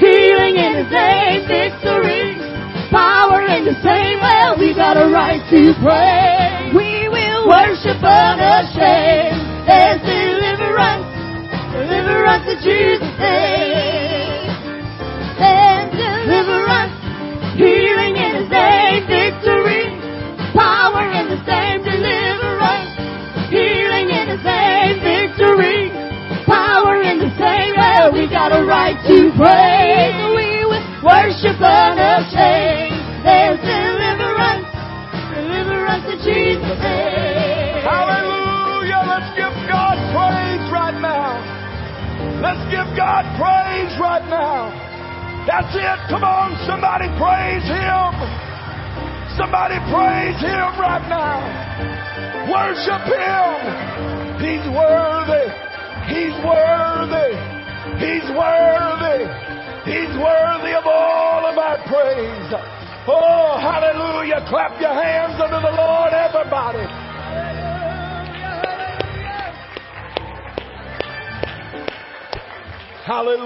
[0.00, 2.40] Healing in His name, victory.
[2.88, 6.72] Power in His name, well, we got a right to pray.
[6.72, 9.68] We will worship unashamed.
[9.68, 11.04] There's deliverance,
[11.76, 14.48] deliverance in Jesus' name.
[15.36, 16.97] There's deliverance,
[17.58, 19.90] healing in His name, victory.
[20.54, 22.94] Power in the same deliverance,
[23.50, 25.90] healing in His name, victory.
[26.46, 30.16] Power in the same, well, we got a right to praise.
[30.38, 32.96] We will worship unashamed.
[33.26, 34.70] There's deliverance,
[35.34, 37.82] deliverance in Jesus' name.
[37.84, 39.02] Hallelujah.
[39.04, 41.42] Let's give God praise right now.
[42.40, 44.87] Let's give God praise right now.
[45.48, 45.98] That's it.
[46.12, 48.12] Come on, somebody praise Him.
[49.40, 51.40] Somebody praise Him right now.
[52.52, 53.56] Worship Him.
[54.44, 55.48] He's worthy.
[56.04, 57.32] He's worthy.
[57.96, 59.24] He's worthy.
[59.88, 62.52] He's worthy of all of our praise.
[63.08, 64.44] Oh, hallelujah.
[64.50, 66.84] Clap your hands unto the Lord, everybody.
[73.08, 73.38] Hallelujah.